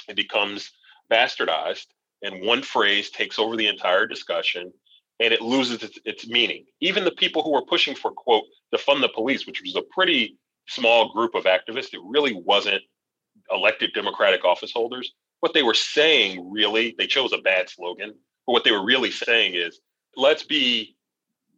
it 0.08 0.16
becomes 0.16 0.72
bastardized, 1.10 1.86
and 2.22 2.44
one 2.44 2.62
phrase 2.62 3.10
takes 3.10 3.38
over 3.38 3.56
the 3.56 3.68
entire 3.68 4.06
discussion 4.06 4.72
and 5.20 5.32
it 5.32 5.40
loses 5.40 5.82
its, 5.82 5.98
its 6.04 6.26
meaning. 6.28 6.64
Even 6.80 7.04
the 7.04 7.10
people 7.10 7.42
who 7.42 7.52
were 7.52 7.64
pushing 7.64 7.94
for, 7.94 8.10
quote, 8.12 8.44
defund 8.74 9.00
the 9.00 9.08
police, 9.08 9.46
which 9.46 9.62
was 9.62 9.76
a 9.76 9.82
pretty 9.92 10.36
small 10.68 11.12
group 11.12 11.34
of 11.34 11.44
activists, 11.44 11.94
it 11.94 12.00
really 12.04 12.34
wasn't 12.34 12.82
elected 13.50 13.90
Democratic 13.94 14.44
office 14.44 14.72
holders. 14.72 15.12
What 15.40 15.54
they 15.54 15.62
were 15.62 15.74
saying, 15.74 16.50
really, 16.50 16.94
they 16.98 17.06
chose 17.06 17.32
a 17.32 17.38
bad 17.38 17.68
slogan, 17.68 18.14
but 18.46 18.52
what 18.52 18.64
they 18.64 18.72
were 18.72 18.84
really 18.84 19.10
saying 19.10 19.54
is 19.54 19.80
let's 20.16 20.42
be 20.42 20.96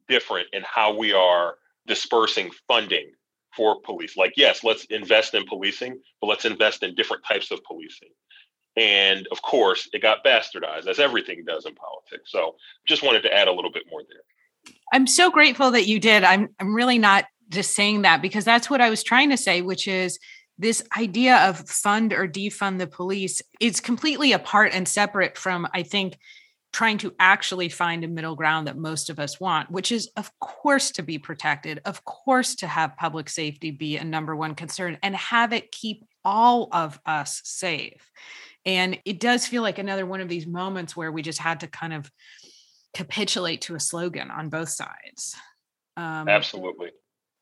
different 0.09 0.49
in 0.53 0.63
how 0.63 0.97
we 0.97 1.13
are 1.13 1.57
dispersing 1.87 2.51
funding 2.69 3.11
for 3.57 3.81
police. 3.81 4.17
Like, 4.17 4.35
yes, 4.37 4.63
let's 4.63 4.85
invest 4.87 5.35
in 5.35 5.45
policing, 5.47 6.01
but 6.21 6.29
let's 6.29 6.45
invest 6.45 6.83
in 6.83 6.95
different 6.95 7.25
types 7.25 7.51
of 7.51 7.63
policing. 7.65 8.11
And 8.77 9.27
of 9.33 9.43
course, 9.43 9.89
it 9.93 10.01
got 10.01 10.25
bastardized, 10.25 10.87
as 10.87 10.99
everything 10.99 11.45
does 11.45 11.67
in 11.67 11.75
politics. 11.75 12.31
So 12.31 12.57
just 12.87 13.03
wanted 13.03 13.23
to 13.23 13.35
add 13.35 13.49
a 13.49 13.53
little 13.53 13.73
bit 13.73 13.85
more 13.91 14.03
there. 14.09 14.75
I'm 14.93 15.07
so 15.07 15.31
grateful 15.31 15.71
that 15.73 15.87
you 15.87 15.99
did. 15.99 16.25
I'm 16.25 16.49
I'm 16.59 16.75
really 16.75 16.99
not 16.99 17.25
just 17.49 17.75
saying 17.75 18.03
that 18.03 18.23
because 18.23 18.45
that's 18.45 18.71
what 18.71 18.81
I 18.81 18.91
was 18.91 19.03
trying 19.03 19.31
to 19.31 19.37
say, 19.37 19.61
which 19.63 19.89
is 19.89 20.19
this 20.59 20.83
idea 20.97 21.49
of 21.49 21.59
fund 21.69 22.13
or 22.13 22.29
defund 22.29 22.79
the 22.79 22.87
police 22.87 23.43
is 23.61 23.81
completely 23.81 24.33
apart 24.33 24.73
and 24.75 24.87
separate 24.87 25.37
from, 25.39 25.67
I 25.73 25.83
think, 25.83 26.19
trying 26.73 26.99
to 26.99 27.15
actually 27.19 27.69
find 27.69 28.05
a 28.05 28.09
middle 28.09 28.37
ground 28.37 28.67
that 28.67 28.77
most 28.77 29.11
of 29.11 29.19
us 29.19 29.41
want, 29.41 29.71
which 29.71 29.91
is, 29.91 30.09
of 30.17 30.31
course, 30.39 30.91
to 30.93 31.03
be 31.03 31.19
protected, 31.19 31.81
of 31.85 32.05
course, 32.05 32.55
to 32.57 32.67
have 32.67 32.97
public 32.97 33.29
safety 33.29 33.71
be 33.71 33.97
a 33.97 34.05
number 34.05 34.37
one 34.37 34.55
concern 34.55 34.99
and 35.03 35.17
have 35.17 35.53
it 35.53 35.73
keep 35.73 36.05
all 36.25 36.69
of 36.73 37.01
us 37.07 37.41
safe. 37.45 38.11
And 38.67 38.99
it 39.05 39.21
does 39.21 39.47
feel 39.47 39.63
like 39.63 39.79
another 39.79 40.05
one 40.05 40.21
of 40.21 40.29
these 40.29 40.47
moments 40.47 40.97
where 40.97 41.11
we 41.11 41.23
just 41.23 41.39
had 41.39 41.61
to 41.61 41.67
kind 41.67 41.93
of 41.93 42.11
capitulate 42.95 43.63
to 43.63 43.75
a 43.75 43.81
slogan 43.81 44.31
on 44.31 44.49
both 44.49 44.69
sides. 44.69 45.35
Um, 45.97 46.29
Absolutely. 46.29 46.91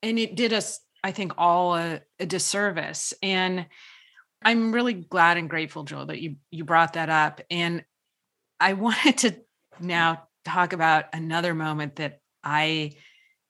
And 0.01 0.17
it 0.17 0.35
did 0.35 0.53
us, 0.53 0.79
I 1.03 1.11
think, 1.11 1.33
all 1.37 1.75
a, 1.75 2.01
a 2.19 2.25
disservice. 2.25 3.13
And 3.21 3.65
I'm 4.41 4.71
really 4.71 4.93
glad 4.93 5.37
and 5.37 5.49
grateful, 5.49 5.83
Joel, 5.83 6.07
that 6.07 6.21
you 6.21 6.35
you 6.51 6.63
brought 6.63 6.93
that 6.93 7.09
up. 7.09 7.41
And 7.49 7.83
I 8.59 8.73
wanted 8.73 9.17
to 9.19 9.35
now 9.79 10.23
talk 10.45 10.73
about 10.73 11.05
another 11.13 11.53
moment 11.53 11.97
that 11.97 12.19
I 12.43 12.93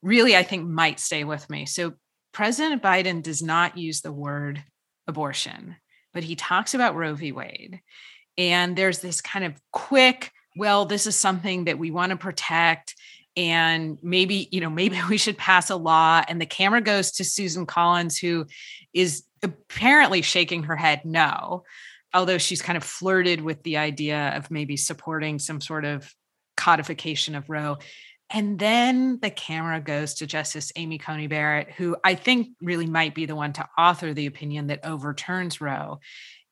really 0.01 0.35
I 0.35 0.43
think 0.43 0.67
might 0.67 0.99
stay 0.99 1.23
with 1.23 1.49
me. 1.49 1.65
So 1.65 1.93
President 2.31 2.81
Biden 2.81 3.21
does 3.21 3.41
not 3.41 3.77
use 3.77 4.01
the 4.01 4.11
word 4.11 4.63
abortion, 5.07 5.75
but 6.13 6.23
he 6.23 6.35
talks 6.35 6.73
about 6.73 6.95
Roe 6.95 7.13
v. 7.13 7.31
Wade. 7.31 7.81
And 8.37 8.75
there's 8.75 8.99
this 8.99 9.21
kind 9.21 9.45
of 9.45 9.61
quick, 9.71 10.31
well, 10.55 10.85
this 10.85 11.05
is 11.05 11.15
something 11.15 11.65
that 11.65 11.77
we 11.77 11.91
want 11.91 12.11
to 12.11 12.17
protect. 12.17 12.95
And 13.35 13.99
maybe, 14.01 14.47
you 14.51 14.61
know, 14.61 14.69
maybe 14.81 14.99
we 15.09 15.17
should 15.17 15.37
pass 15.37 15.69
a 15.69 15.75
law. 15.75 16.23
And 16.27 16.39
the 16.39 16.45
camera 16.45 16.81
goes 16.81 17.11
to 17.13 17.23
Susan 17.23 17.65
Collins, 17.65 18.17
who 18.17 18.45
is 18.93 19.23
apparently 19.43 20.21
shaking 20.21 20.63
her 20.63 20.75
head 20.75 21.05
no, 21.05 21.63
although 22.13 22.37
she's 22.37 22.61
kind 22.61 22.77
of 22.77 22.83
flirted 22.83 23.41
with 23.41 23.63
the 23.63 23.77
idea 23.77 24.33
of 24.35 24.51
maybe 24.51 24.77
supporting 24.77 25.39
some 25.39 25.61
sort 25.61 25.85
of 25.85 26.13
codification 26.57 27.35
of 27.35 27.49
Roe. 27.49 27.77
And 28.31 28.59
then 28.59 29.19
the 29.21 29.31
camera 29.31 29.81
goes 29.81 30.15
to 30.15 30.27
Justice 30.27 30.71
Amy 30.75 30.97
Coney 30.97 31.27
Barrett, 31.27 31.71
who 31.71 31.97
I 32.03 32.15
think 32.15 32.49
really 32.61 32.85
might 32.85 33.15
be 33.15 33.25
the 33.25 33.35
one 33.35 33.53
to 33.53 33.67
author 33.77 34.13
the 34.13 34.27
opinion 34.27 34.67
that 34.67 34.85
overturns 34.85 35.59
Roe. 35.59 35.99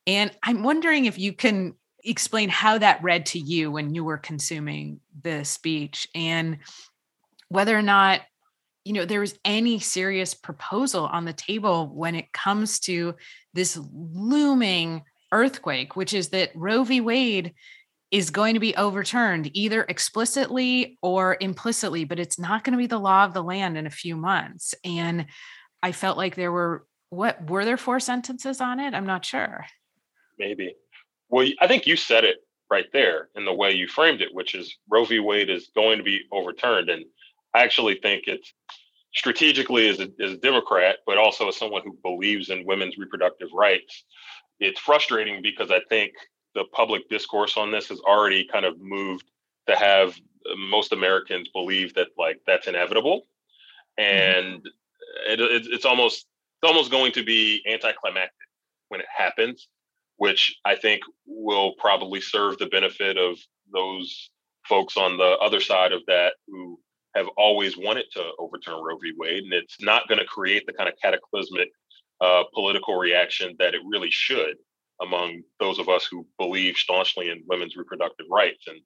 And 0.06 0.30
I'm 0.42 0.62
wondering 0.62 1.04
if 1.04 1.18
you 1.18 1.32
can 1.32 1.74
explain 2.04 2.48
how 2.48 2.78
that 2.78 3.02
read 3.02 3.26
to 3.26 3.38
you 3.38 3.70
when 3.70 3.94
you 3.94 4.04
were 4.04 4.18
consuming 4.18 5.00
the 5.22 5.44
speech 5.44 6.08
and 6.14 6.58
whether 7.48 7.76
or 7.76 7.82
not 7.82 8.20
you 8.84 8.92
know 8.92 9.04
there 9.04 9.20
was 9.20 9.38
any 9.44 9.78
serious 9.78 10.32
proposal 10.32 11.06
on 11.06 11.24
the 11.24 11.32
table 11.32 11.88
when 11.88 12.14
it 12.14 12.32
comes 12.32 12.78
to 12.80 13.14
this 13.52 13.78
looming 13.92 15.02
earthquake 15.32 15.96
which 15.96 16.14
is 16.14 16.28
that 16.28 16.50
Roe 16.54 16.84
v 16.84 17.00
Wade 17.00 17.54
is 18.10 18.30
going 18.30 18.54
to 18.54 18.60
be 18.60 18.74
overturned 18.76 19.50
either 19.54 19.84
explicitly 19.88 20.98
or 21.02 21.36
implicitly, 21.40 22.04
but 22.04 22.18
it's 22.18 22.38
not 22.38 22.64
going 22.64 22.72
to 22.72 22.78
be 22.78 22.86
the 22.86 22.98
law 22.98 23.24
of 23.24 23.34
the 23.34 23.42
land 23.42 23.76
in 23.76 23.86
a 23.86 23.90
few 23.90 24.16
months. 24.16 24.74
And 24.82 25.26
I 25.82 25.92
felt 25.92 26.16
like 26.16 26.34
there 26.34 26.52
were 26.52 26.86
what 27.10 27.48
were 27.48 27.64
there 27.64 27.76
four 27.76 28.00
sentences 28.00 28.60
on 28.60 28.80
it? 28.80 28.94
I'm 28.94 29.06
not 29.06 29.24
sure. 29.24 29.64
Maybe. 30.38 30.74
Well, 31.30 31.48
I 31.60 31.66
think 31.66 31.86
you 31.86 31.96
said 31.96 32.24
it 32.24 32.36
right 32.70 32.86
there 32.92 33.28
in 33.34 33.44
the 33.44 33.52
way 33.52 33.72
you 33.72 33.88
framed 33.88 34.20
it, 34.20 34.34
which 34.34 34.54
is 34.54 34.76
Roe 34.90 35.04
v. 35.04 35.18
Wade 35.18 35.50
is 35.50 35.70
going 35.74 35.98
to 35.98 36.04
be 36.04 36.20
overturned. 36.32 36.90
And 36.90 37.04
I 37.54 37.62
actually 37.62 37.98
think 38.02 38.24
it's 38.26 38.52
strategically 39.14 39.88
as 39.88 40.00
a, 40.00 40.10
as 40.22 40.32
a 40.32 40.36
Democrat, 40.36 40.98
but 41.06 41.18
also 41.18 41.48
as 41.48 41.56
someone 41.56 41.82
who 41.82 41.96
believes 42.02 42.50
in 42.50 42.66
women's 42.66 42.98
reproductive 42.98 43.48
rights, 43.54 44.04
it's 44.60 44.78
frustrating 44.78 45.40
because 45.42 45.70
I 45.70 45.80
think 45.88 46.12
the 46.58 46.64
public 46.72 47.08
discourse 47.08 47.56
on 47.56 47.70
this 47.70 47.88
has 47.88 48.00
already 48.00 48.44
kind 48.44 48.64
of 48.64 48.80
moved 48.80 49.30
to 49.68 49.76
have 49.76 50.18
most 50.56 50.92
Americans 50.92 51.48
believe 51.54 51.94
that 51.94 52.08
like 52.18 52.40
that's 52.46 52.66
inevitable, 52.66 53.22
mm-hmm. 53.98 54.04
and 54.04 54.56
mm-hmm. 54.58 55.32
it, 55.32 55.40
it, 55.40 55.66
it's 55.70 55.84
almost 55.84 56.26
it's 56.60 56.68
almost 56.68 56.90
going 56.90 57.12
to 57.12 57.22
be 57.22 57.62
anticlimactic 57.70 58.32
when 58.88 59.00
it 59.00 59.06
happens, 59.14 59.68
which 60.16 60.56
I 60.64 60.74
think 60.74 61.02
will 61.26 61.74
probably 61.78 62.20
serve 62.20 62.58
the 62.58 62.66
benefit 62.66 63.16
of 63.16 63.38
those 63.72 64.30
folks 64.68 64.96
on 64.96 65.16
the 65.16 65.38
other 65.38 65.60
side 65.60 65.92
of 65.92 66.02
that 66.06 66.34
who 66.48 66.78
have 67.14 67.28
always 67.36 67.76
wanted 67.76 68.06
to 68.12 68.30
overturn 68.38 68.82
Roe 68.82 68.98
v. 68.98 69.12
Wade, 69.16 69.44
and 69.44 69.52
it's 69.52 69.80
not 69.80 70.08
going 70.08 70.18
to 70.18 70.26
create 70.26 70.66
the 70.66 70.72
kind 70.72 70.88
of 70.88 70.96
cataclysmic 71.00 71.68
uh, 72.20 72.42
political 72.52 72.96
reaction 72.96 73.54
that 73.60 73.74
it 73.74 73.80
really 73.86 74.10
should 74.10 74.56
among 75.00 75.42
those 75.60 75.78
of 75.78 75.88
us 75.88 76.06
who 76.10 76.26
believe 76.38 76.76
staunchly 76.76 77.30
in 77.30 77.44
women's 77.46 77.76
reproductive 77.76 78.26
rights. 78.30 78.66
And 78.66 78.80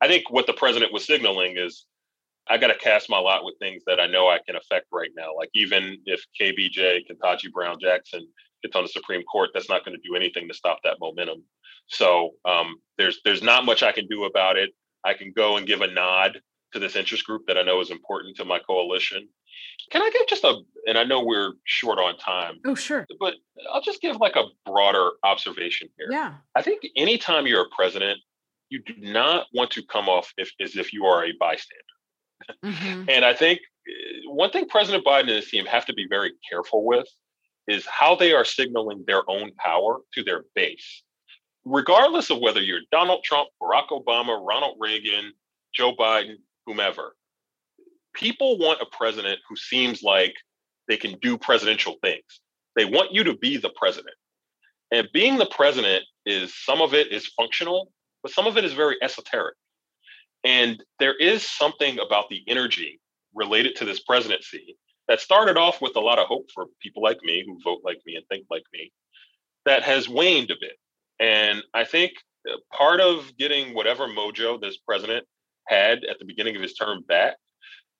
I 0.00 0.08
think 0.08 0.30
what 0.30 0.46
the 0.46 0.52
president 0.52 0.92
was 0.92 1.04
signaling 1.04 1.56
is 1.56 1.84
I 2.48 2.56
got 2.56 2.68
to 2.68 2.78
cast 2.78 3.10
my 3.10 3.18
lot 3.18 3.44
with 3.44 3.58
things 3.58 3.82
that 3.86 4.00
I 4.00 4.06
know 4.06 4.28
I 4.28 4.40
can 4.46 4.56
affect 4.56 4.86
right 4.92 5.10
now. 5.16 5.36
Like 5.36 5.50
even 5.54 5.98
if 6.06 6.24
KBJ, 6.40 7.02
Ketanji 7.10 7.52
Brown 7.52 7.78
Jackson, 7.80 8.26
gets 8.62 8.74
on 8.74 8.82
the 8.82 8.88
Supreme 8.88 9.22
Court, 9.22 9.50
that's 9.52 9.68
not 9.68 9.84
going 9.84 9.96
to 9.96 10.08
do 10.08 10.16
anything 10.16 10.48
to 10.48 10.54
stop 10.54 10.78
that 10.84 10.98
momentum. 11.00 11.44
So 11.88 12.32
um, 12.44 12.76
there's 12.96 13.20
there's 13.24 13.42
not 13.42 13.64
much 13.64 13.82
I 13.82 13.92
can 13.92 14.06
do 14.08 14.24
about 14.24 14.56
it. 14.56 14.70
I 15.04 15.14
can 15.14 15.32
go 15.34 15.56
and 15.56 15.66
give 15.66 15.80
a 15.80 15.86
nod 15.86 16.40
to 16.72 16.78
this 16.78 16.96
interest 16.96 17.24
group 17.24 17.42
that 17.46 17.56
I 17.56 17.62
know 17.62 17.80
is 17.80 17.90
important 17.90 18.36
to 18.36 18.44
my 18.44 18.58
coalition. 18.58 19.28
Can 19.90 20.02
I 20.02 20.10
give 20.10 20.26
just 20.28 20.44
a, 20.44 20.54
and 20.86 20.98
I 20.98 21.04
know 21.04 21.22
we're 21.24 21.52
short 21.64 21.98
on 21.98 22.18
time. 22.18 22.58
Oh, 22.66 22.74
sure. 22.74 23.06
But 23.18 23.34
I'll 23.72 23.80
just 23.80 24.02
give 24.02 24.16
like 24.16 24.36
a 24.36 24.44
broader 24.66 25.12
observation 25.24 25.88
here. 25.96 26.08
Yeah. 26.10 26.34
I 26.54 26.62
think 26.62 26.82
anytime 26.96 27.46
you're 27.46 27.62
a 27.62 27.74
president, 27.74 28.18
you 28.68 28.82
do 28.82 28.94
not 28.98 29.46
want 29.54 29.70
to 29.72 29.82
come 29.82 30.08
off 30.08 30.32
if, 30.36 30.52
as 30.60 30.76
if 30.76 30.92
you 30.92 31.06
are 31.06 31.24
a 31.24 31.32
bystander. 31.40 31.84
Mm-hmm. 32.64 33.10
and 33.10 33.24
I 33.24 33.34
think 33.34 33.58
eh, 33.88 34.20
one 34.26 34.50
thing 34.50 34.68
President 34.68 35.04
Biden 35.04 35.22
and 35.22 35.30
his 35.30 35.50
team 35.50 35.66
have 35.66 35.84
to 35.86 35.92
be 35.92 36.06
very 36.08 36.32
careful 36.48 36.86
with 36.86 37.08
is 37.66 37.84
how 37.86 38.14
they 38.14 38.32
are 38.32 38.44
signaling 38.44 39.04
their 39.06 39.28
own 39.28 39.52
power 39.56 39.98
to 40.14 40.22
their 40.22 40.44
base. 40.54 41.02
Regardless 41.64 42.30
of 42.30 42.38
whether 42.38 42.62
you're 42.62 42.80
Donald 42.92 43.24
Trump, 43.24 43.48
Barack 43.60 43.88
Obama, 43.88 44.40
Ronald 44.40 44.76
Reagan, 44.78 45.32
Joe 45.74 45.94
Biden, 45.94 46.36
whomever, 46.64 47.14
people 48.18 48.58
want 48.58 48.82
a 48.82 48.86
president 48.96 49.38
who 49.48 49.56
seems 49.56 50.02
like 50.02 50.34
they 50.88 50.96
can 50.96 51.16
do 51.22 51.38
presidential 51.38 51.96
things. 52.02 52.40
They 52.76 52.84
want 52.84 53.12
you 53.12 53.24
to 53.24 53.36
be 53.36 53.56
the 53.56 53.70
president. 53.70 54.14
And 54.90 55.08
being 55.12 55.38
the 55.38 55.46
president 55.46 56.04
is 56.26 56.54
some 56.64 56.80
of 56.80 56.94
it 56.94 57.12
is 57.12 57.26
functional, 57.28 57.92
but 58.22 58.32
some 58.32 58.46
of 58.46 58.56
it 58.56 58.64
is 58.64 58.72
very 58.72 58.96
esoteric. 59.02 59.54
And 60.44 60.82
there 60.98 61.14
is 61.14 61.48
something 61.48 61.98
about 62.04 62.28
the 62.28 62.42
energy 62.48 63.00
related 63.34 63.76
to 63.76 63.84
this 63.84 64.00
presidency 64.00 64.76
that 65.06 65.20
started 65.20 65.56
off 65.56 65.80
with 65.80 65.96
a 65.96 66.00
lot 66.00 66.18
of 66.18 66.26
hope 66.26 66.46
for 66.54 66.66
people 66.80 67.02
like 67.02 67.18
me 67.22 67.44
who 67.46 67.60
vote 67.62 67.80
like 67.84 67.98
me 68.06 68.16
and 68.16 68.24
think 68.28 68.46
like 68.50 68.64
me 68.72 68.92
that 69.64 69.82
has 69.82 70.08
waned 70.08 70.50
a 70.50 70.56
bit. 70.60 70.76
And 71.20 71.62
I 71.74 71.84
think 71.84 72.12
part 72.72 73.00
of 73.00 73.30
getting 73.38 73.74
whatever 73.74 74.06
mojo 74.06 74.60
this 74.60 74.78
president 74.78 75.26
had 75.66 76.04
at 76.04 76.18
the 76.18 76.24
beginning 76.24 76.56
of 76.56 76.62
his 76.62 76.74
term 76.74 77.04
back 77.06 77.36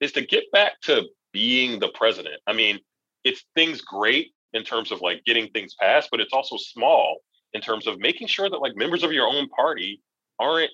is 0.01 0.11
to 0.13 0.25
get 0.25 0.51
back 0.51 0.79
to 0.81 1.03
being 1.31 1.79
the 1.79 1.89
president. 1.89 2.41
I 2.47 2.53
mean, 2.53 2.79
it's 3.23 3.43
things 3.55 3.81
great 3.81 4.31
in 4.53 4.63
terms 4.63 4.91
of 4.91 5.01
like 5.01 5.23
getting 5.25 5.49
things 5.49 5.75
passed, 5.79 6.09
but 6.11 6.19
it's 6.19 6.33
also 6.33 6.57
small 6.57 7.17
in 7.53 7.61
terms 7.61 7.87
of 7.87 7.99
making 7.99 8.27
sure 8.27 8.49
that 8.49 8.61
like 8.61 8.75
members 8.75 9.03
of 9.03 9.11
your 9.11 9.27
own 9.27 9.47
party 9.49 10.01
aren't 10.39 10.71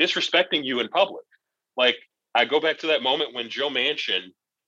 disrespecting 0.00 0.64
you 0.64 0.80
in 0.80 0.88
public. 0.88 1.24
Like 1.76 1.96
I 2.34 2.44
go 2.44 2.60
back 2.60 2.78
to 2.78 2.88
that 2.88 3.02
moment 3.02 3.34
when 3.34 3.48
Joe 3.48 3.70
Manchin 3.70 4.22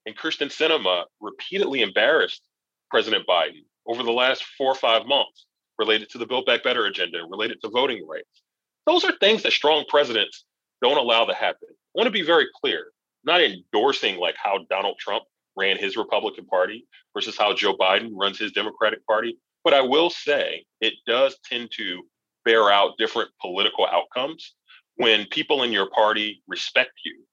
and 0.07 0.17
Kyrsten 0.17 0.49
Sinema 0.49 1.05
repeatedly 1.21 1.83
embarrassed 1.83 2.43
President 2.91 3.27
Biden 3.27 3.65
over 3.87 4.03
the 4.03 4.13
last 4.13 4.45
four 4.57 4.69
or 4.69 4.77
five 4.77 5.07
months 5.07 5.47
related 5.79 6.11
to 6.11 6.19
the 6.19 6.27
Build 6.27 6.47
Back 6.47 6.63
Better 6.63 6.87
agenda, 6.87 7.19
related 7.29 7.61
to 7.63 7.71
voting 7.71 8.07
rights. 8.07 8.43
Those 8.87 9.05
are 9.05 9.13
things 9.19 9.43
that 9.43 9.53
strong 9.53 9.85
presidents 9.89 10.45
don't 10.83 10.99
allow 10.99 11.25
to 11.25 11.35
happen. 11.35 11.69
I 11.71 11.95
want 11.95 12.07
to 12.07 12.13
be 12.13 12.23
very 12.23 12.47
clear 12.61 12.87
not 13.25 13.41
endorsing 13.41 14.19
like 14.19 14.37
how 14.43 14.61
Donald 14.69 14.99
Trump 14.99 15.25
ran 15.57 15.77
his 15.77 15.97
Republican 15.97 16.47
Party 16.47 16.87
versus 17.15 17.37
how 17.37 17.55
Joe 17.55 17.77
Biden 17.77 18.11
runs 18.13 18.39
his 18.39 18.53
Democratic 18.53 19.05
Party. 19.07 19.39
But 19.65 19.75
I 19.75 19.83
will 19.83 20.11
say 20.11 20.65
it 20.81 20.95
does 21.07 21.37
tend 21.45 21.71
to 21.77 22.03
bear 22.45 22.71
out 22.71 22.97
different 22.99 23.31
political 23.41 23.87
outcomes 23.87 24.55
when 24.97 25.27
people 25.27 25.63
in 25.63 25.73
your 25.73 25.91
party 25.91 26.43
respect 26.47 26.93
you. 27.05 27.25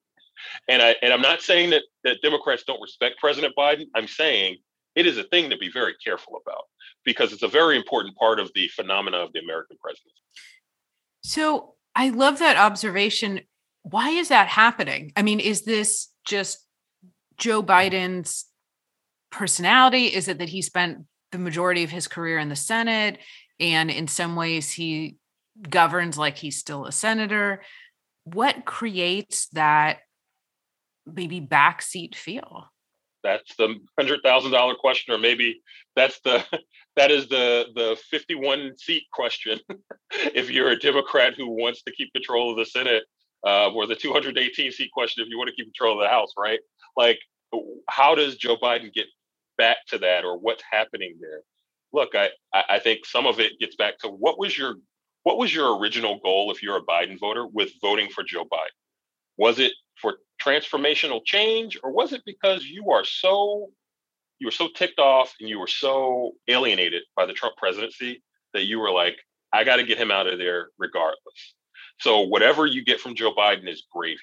And 0.68 0.82
I 0.82 0.96
and 1.02 1.14
I'm 1.14 1.22
not 1.22 1.42
saying 1.42 1.72
that 1.72 1.84
that 2.04 2.22
Democrats 2.22 2.64
don't 2.64 2.82
respect 2.82 3.18
President 3.20 3.54
Biden. 3.58 3.86
I'm 3.96 4.08
saying 4.08 4.58
it 4.96 5.06
is 5.06 5.18
a 5.18 5.24
thing 5.24 5.50
to 5.50 5.58
be 5.58 5.70
very 5.70 5.96
careful 6.04 6.42
about 6.46 6.64
because 7.04 7.34
it's 7.34 7.44
a 7.44 7.48
very 7.48 7.76
important 7.76 8.16
part 8.18 8.40
of 8.40 8.52
the 8.54 8.68
phenomena 8.68 9.18
of 9.18 9.32
the 9.34 9.40
American 9.40 9.78
presidency. 9.82 10.14
So 11.24 11.76
I 11.96 12.10
love 12.10 12.40
that 12.40 12.58
observation 12.58 13.42
why 13.90 14.10
is 14.10 14.30
that 14.30 14.48
happening? 14.48 15.14
I 15.16 15.22
mean, 15.22 15.40
is 15.40 15.64
this 15.64 16.10
just 16.26 16.66
Joe 17.38 17.64
Biden's 17.64 18.46
personality? 19.32 20.08
Is 20.08 20.28
it 20.28 20.40
that 20.40 20.50
he 20.50 20.62
spent 20.62 21.06
the 21.32 21.38
majority 21.38 21.84
of 21.84 21.90
his 21.90 22.08
career 22.08 22.38
in 22.38 22.50
the 22.50 22.56
Senate 22.56 23.20
and 23.60 23.90
in 23.90 24.08
some 24.08 24.36
ways 24.36 24.72
he 24.72 25.18
governs 25.70 26.18
like 26.18 26.38
he's 26.38 26.58
still 26.58 26.86
a 26.86 26.92
senator? 26.92 27.62
What 28.26 28.66
creates 28.66 29.48
that 29.50 30.00
maybe 31.06 31.40
backseat 31.40 32.16
feel? 32.16 32.66
That's 33.24 33.56
the 33.56 33.76
hundred 33.98 34.20
thousand 34.24 34.52
dollar 34.52 34.76
question, 34.76 35.14
or 35.14 35.18
maybe 35.18 35.62
that's 35.96 36.20
the 36.22 36.44
that 36.96 37.12
is 37.12 37.28
the 37.30 37.68
the 37.76 37.98
fifty 38.10 38.36
one 38.36 38.74
seat 38.78 39.04
question. 39.12 39.60
if 40.12 40.50
you're 40.50 40.70
a 40.70 40.80
Democrat 40.80 41.34
who 41.36 41.50
wants 41.50 41.84
to 41.84 41.92
keep 41.92 42.14
control 42.14 42.52
of 42.52 42.58
the 42.58 42.66
Senate, 42.66 43.04
uh, 43.46 43.72
or 43.72 43.88
the 43.88 43.96
218 43.96 44.72
seat 44.72 44.92
question 44.94 45.24
if 45.24 45.30
you 45.30 45.38
want 45.38 45.50
to 45.50 45.56
keep 45.56 45.66
control 45.74 46.00
of 46.00 46.04
the 46.04 46.10
House, 46.10 46.32
right? 46.38 46.60
Like, 46.96 47.20
how 47.90 48.16
does 48.16 48.36
Joe 48.38 48.58
Biden 48.58 48.94
get 48.94 49.08
back 49.58 49.78
to 49.90 49.98
that, 50.00 50.26
or 50.26 50.38
what's 50.38 50.64
happening 50.72 51.18
there? 51.20 51.42
look, 51.94 52.16
I 52.16 52.30
I 52.54 52.80
think 52.80 53.06
some 53.06 53.26
of 53.26 53.40
it 53.40 53.60
gets 53.60 53.76
back 53.76 54.00
to 54.00 54.08
what 54.08 54.40
was 54.40 54.58
your 54.58 54.76
what 55.24 55.38
was 55.38 55.54
your 55.54 55.78
original 55.78 56.20
goal 56.24 56.52
if 56.52 56.64
you're 56.64 56.78
a 56.78 56.82
Biden 56.82 57.20
voter 57.20 57.46
with 57.46 57.72
voting 57.82 58.10
for 58.10 58.24
Joe 58.24 58.44
Biden? 58.46 58.78
Was 59.38 59.60
it 59.60 59.74
for 60.02 60.16
transformational 60.42 61.22
change, 61.26 61.80
or 61.84 61.92
was 61.92 62.14
it 62.14 62.22
because 62.26 62.66
you 62.66 62.92
are 62.92 63.06
so 63.06 63.70
you 64.40 64.48
were 64.48 64.52
so 64.52 64.70
ticked 64.76 65.00
off 65.00 65.34
and 65.40 65.50
you 65.50 65.60
were 65.60 65.68
so 65.68 66.34
alienated 66.48 67.04
by 67.16 67.26
the 67.26 67.34
Trump 67.34 67.56
presidency 67.58 68.22
that 68.54 68.66
you 68.66 68.80
were 68.80 68.92
like, 68.92 69.18
I 69.52 69.64
got 69.64 69.78
to 69.78 69.84
get 69.84 69.98
him 69.98 70.12
out 70.12 70.28
of 70.28 70.38
there 70.38 70.70
regardless. 70.78 71.56
So 72.00 72.22
whatever 72.22 72.66
you 72.66 72.84
get 72.84 73.00
from 73.00 73.16
Joe 73.16 73.34
Biden 73.34 73.68
is 73.68 73.84
gravy. 73.92 74.20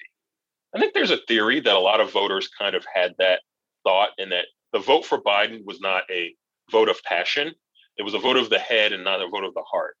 I 0.73 0.79
think 0.79 0.93
there's 0.93 1.11
a 1.11 1.19
theory 1.27 1.59
that 1.59 1.75
a 1.75 1.79
lot 1.79 2.01
of 2.01 2.11
voters 2.11 2.49
kind 2.49 2.75
of 2.75 2.85
had 2.93 3.15
that 3.17 3.41
thought 3.83 4.09
and 4.17 4.31
that 4.31 4.45
the 4.73 4.79
vote 4.79 5.05
for 5.05 5.21
Biden 5.21 5.65
was 5.65 5.79
not 5.79 6.03
a 6.09 6.33
vote 6.71 6.89
of 6.89 7.01
passion. 7.03 7.53
It 7.97 8.03
was 8.03 8.13
a 8.13 8.19
vote 8.19 8.37
of 8.37 8.49
the 8.49 8.59
head 8.59 8.91
and 8.91 9.03
not 9.03 9.21
a 9.21 9.27
vote 9.27 9.45
of 9.45 9.53
the 9.53 9.63
heart. 9.69 9.95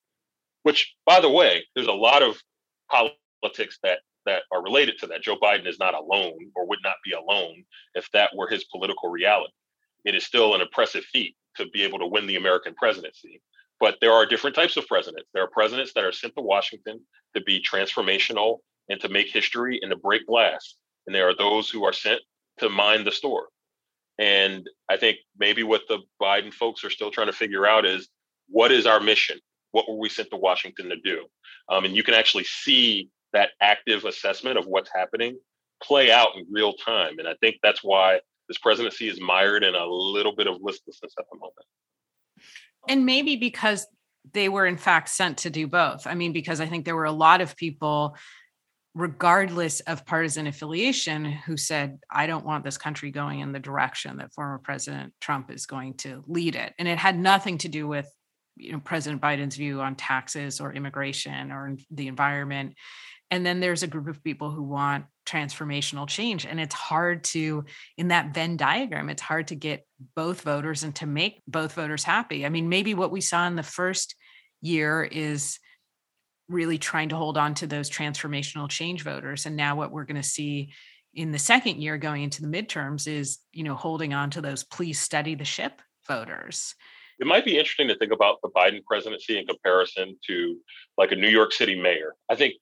Which, 0.63 0.95
by 1.05 1.19
the 1.19 1.29
way, 1.29 1.65
there's 1.75 1.87
a 1.87 1.93
lot 1.93 2.23
of 2.23 2.41
politics 2.89 3.79
that 3.83 3.99
that 4.25 4.43
are 4.51 4.63
related 4.63 4.97
to 4.99 5.07
that. 5.07 5.21
Joe 5.21 5.37
Biden 5.37 5.67
is 5.67 5.79
not 5.79 5.93
alone 5.93 6.51
or 6.55 6.67
would 6.67 6.79
not 6.83 6.95
be 7.03 7.11
alone 7.11 7.63
if 7.93 8.09
that 8.11 8.35
were 8.35 8.47
his 8.47 8.65
political 8.65 9.09
reality. 9.09 9.53
It 10.03 10.15
is 10.15 10.25
still 10.25 10.55
an 10.55 10.61
impressive 10.61 11.03
feat 11.05 11.35
to 11.57 11.67
be 11.69 11.83
able 11.83 11.99
to 11.99 12.07
win 12.07 12.25
the 12.25 12.35
American 12.35 12.73
presidency. 12.73 13.41
But 13.79 13.97
there 14.01 14.13
are 14.13 14.25
different 14.25 14.55
types 14.55 14.77
of 14.77 14.87
presidents. 14.87 15.29
There 15.33 15.43
are 15.43 15.49
presidents 15.49 15.93
that 15.93 16.03
are 16.03 16.11
sent 16.11 16.35
to 16.35 16.41
Washington 16.41 17.01
to 17.35 17.41
be 17.41 17.61
transformational 17.61 18.59
and 18.89 18.99
to 19.01 19.09
make 19.09 19.27
history 19.27 19.79
and 19.81 19.91
to 19.91 19.97
break 19.97 20.25
glass. 20.27 20.75
And 21.05 21.15
there 21.15 21.27
are 21.27 21.35
those 21.35 21.69
who 21.69 21.83
are 21.85 21.93
sent 21.93 22.21
to 22.59 22.69
mind 22.69 23.05
the 23.05 23.11
store. 23.11 23.47
And 24.17 24.65
I 24.89 24.97
think 24.97 25.17
maybe 25.37 25.63
what 25.63 25.81
the 25.89 25.99
Biden 26.21 26.53
folks 26.53 26.83
are 26.83 26.89
still 26.89 27.11
trying 27.11 27.27
to 27.27 27.33
figure 27.33 27.65
out 27.65 27.85
is 27.85 28.07
what 28.47 28.71
is 28.71 28.85
our 28.85 28.99
mission? 28.99 29.39
What 29.71 29.89
were 29.89 29.97
we 29.97 30.09
sent 30.09 30.29
to 30.29 30.37
Washington 30.37 30.89
to 30.89 30.95
do? 31.03 31.25
Um, 31.69 31.83
and 31.83 31.95
you 31.95 32.03
can 32.03 32.13
actually 32.13 32.45
see 32.45 33.09
that 33.33 33.49
active 33.59 34.05
assessment 34.05 34.57
of 34.57 34.65
what's 34.65 34.89
happening 34.93 35.37
play 35.83 36.11
out 36.11 36.29
in 36.37 36.45
real 36.49 36.73
time. 36.73 37.19
And 37.19 37.27
I 37.27 37.35
think 37.41 37.57
that's 37.61 37.83
why 37.83 38.21
this 38.47 38.57
presidency 38.57 39.09
is 39.09 39.19
mired 39.19 39.63
in 39.63 39.75
a 39.75 39.85
little 39.85 40.33
bit 40.33 40.47
of 40.47 40.61
listlessness 40.61 41.13
at 41.19 41.25
the 41.29 41.37
moment. 41.37 41.53
And 42.87 43.05
maybe 43.05 43.35
because 43.35 43.87
they 44.33 44.49
were 44.49 44.65
in 44.65 44.77
fact 44.77 45.09
sent 45.09 45.39
to 45.39 45.49
do 45.49 45.67
both. 45.67 46.07
I 46.07 46.15
mean, 46.15 46.33
because 46.33 46.59
I 46.59 46.65
think 46.65 46.85
there 46.85 46.95
were 46.95 47.05
a 47.05 47.11
lot 47.11 47.41
of 47.41 47.55
people 47.55 48.17
regardless 48.95 49.81
of 49.81 50.05
partisan 50.05 50.47
affiliation, 50.47 51.25
who 51.25 51.57
said, 51.57 51.99
I 52.09 52.27
don't 52.27 52.45
want 52.45 52.63
this 52.63 52.77
country 52.77 53.11
going 53.11 53.41
in 53.41 53.51
the 53.51 53.59
direction 53.59 54.17
that 54.17 54.33
former 54.33 54.57
President 54.57 55.13
Trump 55.19 55.51
is 55.51 55.65
going 55.65 55.95
to 55.95 56.23
lead 56.27 56.55
it. 56.55 56.73
And 56.79 56.87
it 56.87 56.97
had 56.97 57.19
nothing 57.19 57.57
to 57.59 57.67
do 57.67 57.87
with 57.87 58.09
you 58.55 58.71
know 58.71 58.79
President 58.79 59.21
Biden's 59.21 59.57
view 59.57 59.81
on 59.81 59.95
taxes 59.95 60.61
or 60.61 60.73
immigration 60.73 61.51
or 61.51 61.75
the 61.91 62.07
environment. 62.07 62.75
And 63.29 63.45
then 63.45 63.59
there's 63.59 63.83
a 63.83 63.87
group 63.87 64.07
of 64.07 64.23
people 64.23 64.49
who 64.49 64.63
want 64.63 65.05
transformational 65.25 66.07
change. 66.07 66.45
And 66.45 66.59
it's 66.59 66.75
hard 66.75 67.23
to, 67.25 67.65
in 67.97 68.09
that 68.09 68.33
Venn 68.33 68.55
diagram, 68.55 69.09
it's 69.09 69.21
hard 69.21 69.47
to 69.47 69.55
get 69.55 69.84
both 70.15 70.41
voters 70.41 70.83
and 70.83 70.95
to 70.95 71.05
make 71.05 71.41
both 71.47 71.73
voters 71.73 72.03
happy. 72.03 72.45
I 72.45 72.49
mean, 72.49 72.69
maybe 72.69 72.93
what 72.93 73.11
we 73.11 73.21
saw 73.21 73.47
in 73.47 73.55
the 73.55 73.63
first 73.63 74.15
year 74.61 75.03
is 75.03 75.59
really 76.47 76.77
trying 76.77 77.09
to 77.09 77.15
hold 77.15 77.37
on 77.37 77.53
to 77.55 77.67
those 77.67 77.89
transformational 77.89 78.69
change 78.69 79.03
voters. 79.03 79.45
And 79.45 79.55
now 79.55 79.75
what 79.75 79.91
we're 79.91 80.05
going 80.05 80.21
to 80.21 80.27
see 80.27 80.73
in 81.13 81.31
the 81.31 81.39
second 81.39 81.81
year 81.81 81.97
going 81.97 82.23
into 82.23 82.41
the 82.41 82.47
midterms 82.47 83.07
is, 83.07 83.39
you 83.51 83.63
know, 83.63 83.75
holding 83.75 84.13
on 84.13 84.29
to 84.31 84.41
those 84.41 84.63
please 84.63 84.99
study 84.99 85.33
the 85.35 85.45
ship 85.45 85.81
voters. 86.07 86.75
It 87.17 87.27
might 87.27 87.45
be 87.45 87.57
interesting 87.57 87.87
to 87.87 87.97
think 87.97 88.11
about 88.11 88.41
the 88.43 88.49
Biden 88.49 88.83
presidency 88.83 89.39
in 89.39 89.47
comparison 89.47 90.17
to 90.27 90.57
like 90.97 91.13
a 91.13 91.15
New 91.15 91.29
York 91.29 91.53
City 91.53 91.79
mayor. 91.79 92.13
I 92.29 92.35
think 92.35 92.55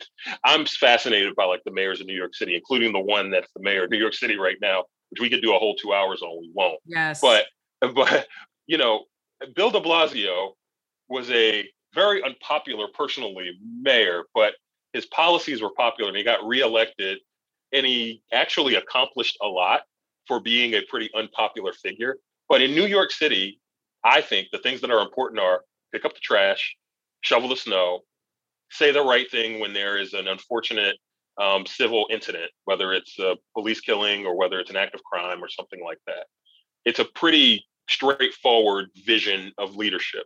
I'm 0.45 0.65
fascinated 0.65 1.35
by 1.35 1.45
like 1.45 1.63
the 1.65 1.71
mayors 1.71 2.01
of 2.01 2.07
New 2.07 2.15
York 2.15 2.35
City, 2.35 2.55
including 2.55 2.93
the 2.93 2.99
one 2.99 3.31
that's 3.31 3.51
the 3.55 3.63
mayor 3.63 3.85
of 3.85 3.89
New 3.89 3.97
York 3.97 4.13
City 4.13 4.37
right 4.37 4.57
now, 4.61 4.83
which 5.13 5.21
we 5.21 5.29
could 5.29 5.43
do 5.43 5.55
a 5.55 5.59
whole 5.59 5.75
two 5.75 5.93
hours 5.93 6.23
on. 6.23 6.41
We 6.41 6.49
won't. 6.55 6.79
Yes. 6.85 7.21
But 7.21 7.45
but 7.93 8.27
you 8.65 8.77
know, 8.77 9.05
Bill 9.55 9.69
de 9.69 9.79
Blasio 9.79 10.53
was 11.07 11.29
a 11.29 11.67
very 11.93 12.23
unpopular 12.23 12.87
personally 12.95 13.51
mayor, 13.81 14.23
but 14.33 14.53
his 14.93 15.05
policies 15.07 15.61
were 15.61 15.69
popular 15.77 16.09
and 16.09 16.17
he 16.17 16.23
got 16.23 16.43
reelected 16.43 17.19
and 17.71 17.85
he 17.85 18.23
actually 18.31 18.75
accomplished 18.75 19.37
a 19.43 19.47
lot 19.47 19.81
for 20.27 20.39
being 20.39 20.73
a 20.73 20.81
pretty 20.89 21.11
unpopular 21.15 21.73
figure. 21.73 22.17
But 22.49 22.61
in 22.61 22.73
New 22.73 22.87
York 22.87 23.11
City, 23.11 23.59
I 24.03 24.21
think 24.21 24.47
the 24.51 24.57
things 24.59 24.81
that 24.81 24.89
are 24.89 25.01
important 25.01 25.39
are 25.39 25.61
pick 25.91 26.05
up 26.05 26.13
the 26.13 26.19
trash, 26.21 26.75
shovel 27.21 27.49
the 27.49 27.55
snow, 27.55 27.99
say 28.71 28.91
the 28.91 29.03
right 29.03 29.29
thing 29.29 29.59
when 29.59 29.73
there 29.73 29.99
is 29.99 30.13
an 30.13 30.27
unfortunate 30.27 30.95
um, 31.41 31.65
civil 31.65 32.07
incident, 32.11 32.51
whether 32.65 32.93
it's 32.93 33.17
a 33.19 33.35
police 33.53 33.81
killing 33.81 34.25
or 34.25 34.35
whether 34.37 34.59
it's 34.59 34.69
an 34.69 34.75
act 34.75 34.95
of 34.95 35.03
crime 35.03 35.43
or 35.43 35.49
something 35.49 35.83
like 35.83 35.99
that. 36.07 36.25
It's 36.85 36.99
a 36.99 37.05
pretty 37.05 37.65
straightforward 37.89 38.89
vision 39.05 39.51
of 39.57 39.75
leadership 39.75 40.25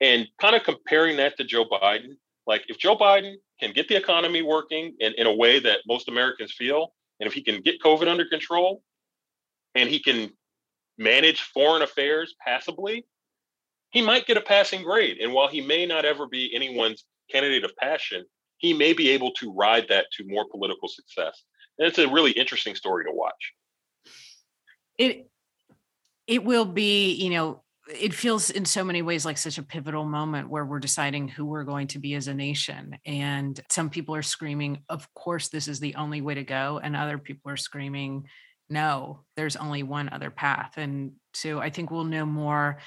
and 0.00 0.26
kind 0.40 0.54
of 0.54 0.62
comparing 0.64 1.16
that 1.16 1.36
to 1.36 1.44
Joe 1.44 1.64
Biden. 1.64 2.16
Like 2.46 2.64
if 2.68 2.78
Joe 2.78 2.96
Biden 2.96 3.34
can 3.60 3.72
get 3.72 3.88
the 3.88 3.96
economy 3.96 4.42
working 4.42 4.94
in, 5.00 5.12
in 5.14 5.26
a 5.26 5.34
way 5.34 5.58
that 5.60 5.80
most 5.86 6.08
Americans 6.08 6.54
feel, 6.56 6.92
and 7.20 7.26
if 7.26 7.34
he 7.34 7.42
can 7.42 7.60
get 7.60 7.80
COVID 7.82 8.08
under 8.08 8.24
control 8.26 8.82
and 9.74 9.88
he 9.88 9.98
can 9.98 10.30
manage 10.96 11.42
foreign 11.42 11.82
affairs 11.82 12.34
passably, 12.44 13.04
he 13.90 14.02
might 14.02 14.26
get 14.26 14.36
a 14.36 14.40
passing 14.40 14.82
grade. 14.82 15.18
And 15.18 15.32
while 15.32 15.48
he 15.48 15.60
may 15.60 15.86
not 15.86 16.04
ever 16.04 16.26
be 16.26 16.54
anyone's 16.54 17.04
candidate 17.30 17.64
of 17.64 17.76
passion, 17.76 18.24
he 18.58 18.74
may 18.74 18.92
be 18.92 19.08
able 19.10 19.32
to 19.32 19.52
ride 19.52 19.86
that 19.88 20.06
to 20.12 20.24
more 20.26 20.46
political 20.48 20.88
success. 20.88 21.42
And 21.78 21.88
it's 21.88 21.98
a 21.98 22.08
really 22.08 22.32
interesting 22.32 22.74
story 22.74 23.04
to 23.04 23.12
watch. 23.12 23.52
It 24.98 25.30
it 26.26 26.44
will 26.44 26.66
be, 26.66 27.14
you 27.14 27.30
know, 27.30 27.62
it 27.88 28.12
feels 28.12 28.50
in 28.50 28.64
so 28.64 28.84
many 28.84 29.00
ways 29.00 29.24
like 29.24 29.38
such 29.38 29.56
a 29.56 29.62
pivotal 29.62 30.04
moment 30.04 30.50
where 30.50 30.64
we're 30.64 30.78
deciding 30.78 31.28
who 31.28 31.46
we're 31.46 31.64
going 31.64 31.86
to 31.88 31.98
be 31.98 32.14
as 32.14 32.28
a 32.28 32.34
nation. 32.34 32.98
And 33.06 33.58
some 33.70 33.88
people 33.88 34.14
are 34.14 34.22
screaming, 34.22 34.82
of 34.90 35.12
course, 35.14 35.48
this 35.48 35.68
is 35.68 35.80
the 35.80 35.94
only 35.94 36.20
way 36.20 36.34
to 36.34 36.44
go. 36.44 36.80
And 36.82 36.94
other 36.94 37.16
people 37.16 37.50
are 37.50 37.56
screaming, 37.56 38.28
no, 38.68 39.24
there's 39.36 39.56
only 39.56 39.82
one 39.82 40.10
other 40.10 40.30
path. 40.30 40.74
And 40.76 41.12
so 41.32 41.60
I 41.60 41.70
think 41.70 41.90
we'll 41.90 42.04
know 42.04 42.26
more, 42.26 42.78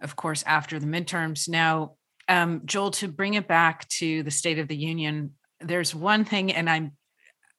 of 0.00 0.14
course, 0.14 0.44
after 0.46 0.78
the 0.78 0.86
midterms. 0.86 1.48
Now, 1.48 1.94
um, 2.28 2.62
Joel, 2.64 2.90
to 2.92 3.08
bring 3.08 3.34
it 3.34 3.48
back 3.48 3.88
to 3.90 4.22
the 4.22 4.30
State 4.30 4.58
of 4.58 4.68
the 4.68 4.76
Union, 4.76 5.32
there's 5.60 5.94
one 5.94 6.24
thing, 6.24 6.52
and 6.52 6.68
I'm 6.68 6.92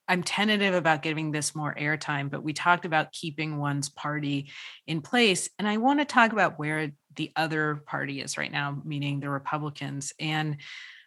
I'm 0.08 0.22
tentative 0.22 0.74
about 0.74 1.02
giving 1.02 1.32
this 1.32 1.54
more 1.54 1.74
airtime, 1.74 2.30
but 2.30 2.42
we 2.42 2.52
talked 2.52 2.84
about 2.84 3.12
keeping 3.12 3.58
one's 3.58 3.88
party 3.88 4.50
in 4.86 5.00
place. 5.00 5.48
And 5.58 5.66
I 5.66 5.78
want 5.78 5.98
to 5.98 6.04
talk 6.04 6.32
about 6.32 6.58
where 6.58 6.92
the 7.16 7.32
other 7.34 7.82
party 7.86 8.20
is 8.20 8.38
right 8.38 8.52
now, 8.52 8.80
meaning 8.84 9.18
the 9.18 9.30
Republicans. 9.30 10.12
And 10.20 10.58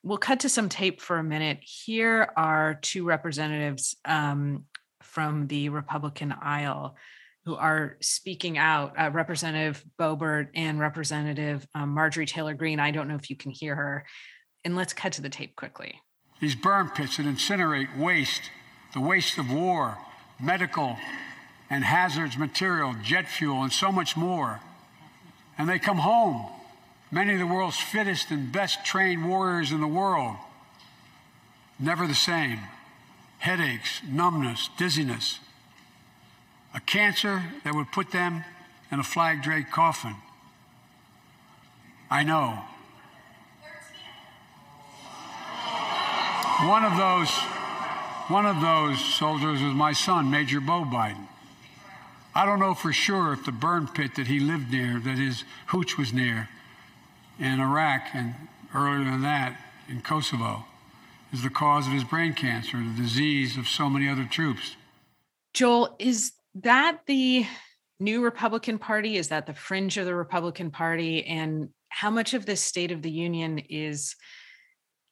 we'll 0.04 0.18
cut 0.18 0.42
to 0.42 0.50
some 0.50 0.68
tape 0.68 1.02
for 1.02 1.18
a 1.18 1.24
minute. 1.24 1.60
Here 1.62 2.32
are 2.36 2.78
two 2.82 3.06
representatives 3.06 3.96
um, 4.04 4.66
from 5.02 5.48
the 5.48 5.70
Republican 5.70 6.34
aisle 6.34 6.98
who 7.46 7.56
are 7.56 7.98
speaking 8.02 8.58
out 8.58 8.94
uh, 9.00 9.10
Representative 9.12 9.84
Boebert 10.00 10.50
and 10.56 10.80
Representative 10.80 11.68
um, 11.74 11.90
Marjorie 11.90 12.26
Taylor 12.26 12.54
Greene. 12.54 12.80
I 12.80 12.92
don't 12.92 13.08
know 13.08 13.16
if 13.16 13.30
you 13.30 13.36
can 13.36 13.52
hear 13.52 13.76
her. 13.76 14.06
And 14.66 14.76
let's 14.76 14.94
cut 14.94 15.14
to 15.14 15.22
the 15.22 15.30
tape 15.30 15.56
quickly. 15.56 16.02
These 16.42 16.56
burn 16.56 16.90
pits 16.90 17.18
that 17.18 17.26
incinerate 17.26 17.98
waste 17.98 18.52
the 18.94 19.00
waste 19.00 19.38
of 19.38 19.52
war, 19.52 19.98
medical 20.40 20.98
and 21.70 21.84
hazards 21.84 22.38
material, 22.38 22.96
jet 23.04 23.28
fuel, 23.28 23.62
and 23.62 23.72
so 23.72 23.92
much 23.92 24.18
more. 24.18 24.60
And 25.58 25.70
they 25.70 25.78
come 25.78 26.00
home, 26.00 26.48
many 27.12 27.34
of 27.34 27.40
the 27.40 27.46
world's 27.46 27.78
fittest 27.78 28.32
and 28.32 28.52
best 28.52 28.84
trained 28.84 29.28
warriors 29.28 29.72
in 29.72 29.82
the 29.82 29.88
world. 29.88 30.38
Never 31.80 32.08
the 32.08 32.16
same. 32.16 32.60
Headaches, 33.38 34.02
numbness, 34.10 34.70
dizziness. 34.78 35.40
A 36.74 36.80
cancer 36.80 37.44
that 37.64 37.74
would 37.74 37.92
put 37.92 38.12
them 38.12 38.44
in 38.92 39.00
a 39.00 39.04
flag 39.04 39.42
draped 39.42 39.72
coffin. 39.72 40.16
I 42.10 42.24
know. 42.24 42.60
One 46.68 46.84
of 46.84 46.98
those 46.98 47.30
one 48.30 48.46
of 48.46 48.62
those 48.62 49.04
soldiers 49.16 49.62
was 49.62 49.74
my 49.74 49.92
son, 49.92 50.30
Major 50.30 50.60
Beau 50.60 50.84
Biden. 50.84 51.28
I 52.36 52.46
don't 52.46 52.60
know 52.60 52.76
for 52.76 52.94
sure 52.94 53.34
if 53.34 53.44
the 53.44 53.52
burn 53.52 53.88
pit 53.88 54.16
that 54.16 54.28
he 54.28 54.40
lived 54.40 54.72
near, 54.72 55.00
that 55.00 55.18
his 55.18 55.44
hooch 55.68 55.98
was 55.98 56.14
near 56.14 56.48
in 57.40 57.60
Iraq 57.60 58.04
and 58.14 58.36
earlier 58.76 59.04
than 59.04 59.24
that 59.24 59.60
in 59.88 60.02
Kosovo, 60.02 60.66
is 61.34 61.42
the 61.42 61.50
cause 61.50 61.88
of 61.88 61.94
his 61.94 62.04
brain 62.04 62.34
cancer, 62.34 62.78
the 62.78 63.02
disease 63.02 63.58
of 63.58 63.68
so 63.68 63.90
many 63.90 64.08
other 64.08 64.26
troops. 64.26 64.76
Joel, 65.54 65.96
is 65.98 66.34
that 66.64 67.00
the 67.06 67.46
new 68.00 68.24
Republican 68.24 68.78
Party? 68.80 69.18
Is 69.18 69.30
that 69.30 69.46
the 69.46 69.54
fringe 69.54 69.98
of 69.98 70.06
the 70.06 70.16
Republican 70.16 70.72
Party? 70.72 71.26
And 71.26 71.70
how 71.90 72.10
much 72.10 72.34
of 72.34 72.46
this 72.46 72.62
State 72.62 72.92
of 72.92 73.02
the 73.02 73.12
Union 73.12 73.60
is 73.70 74.16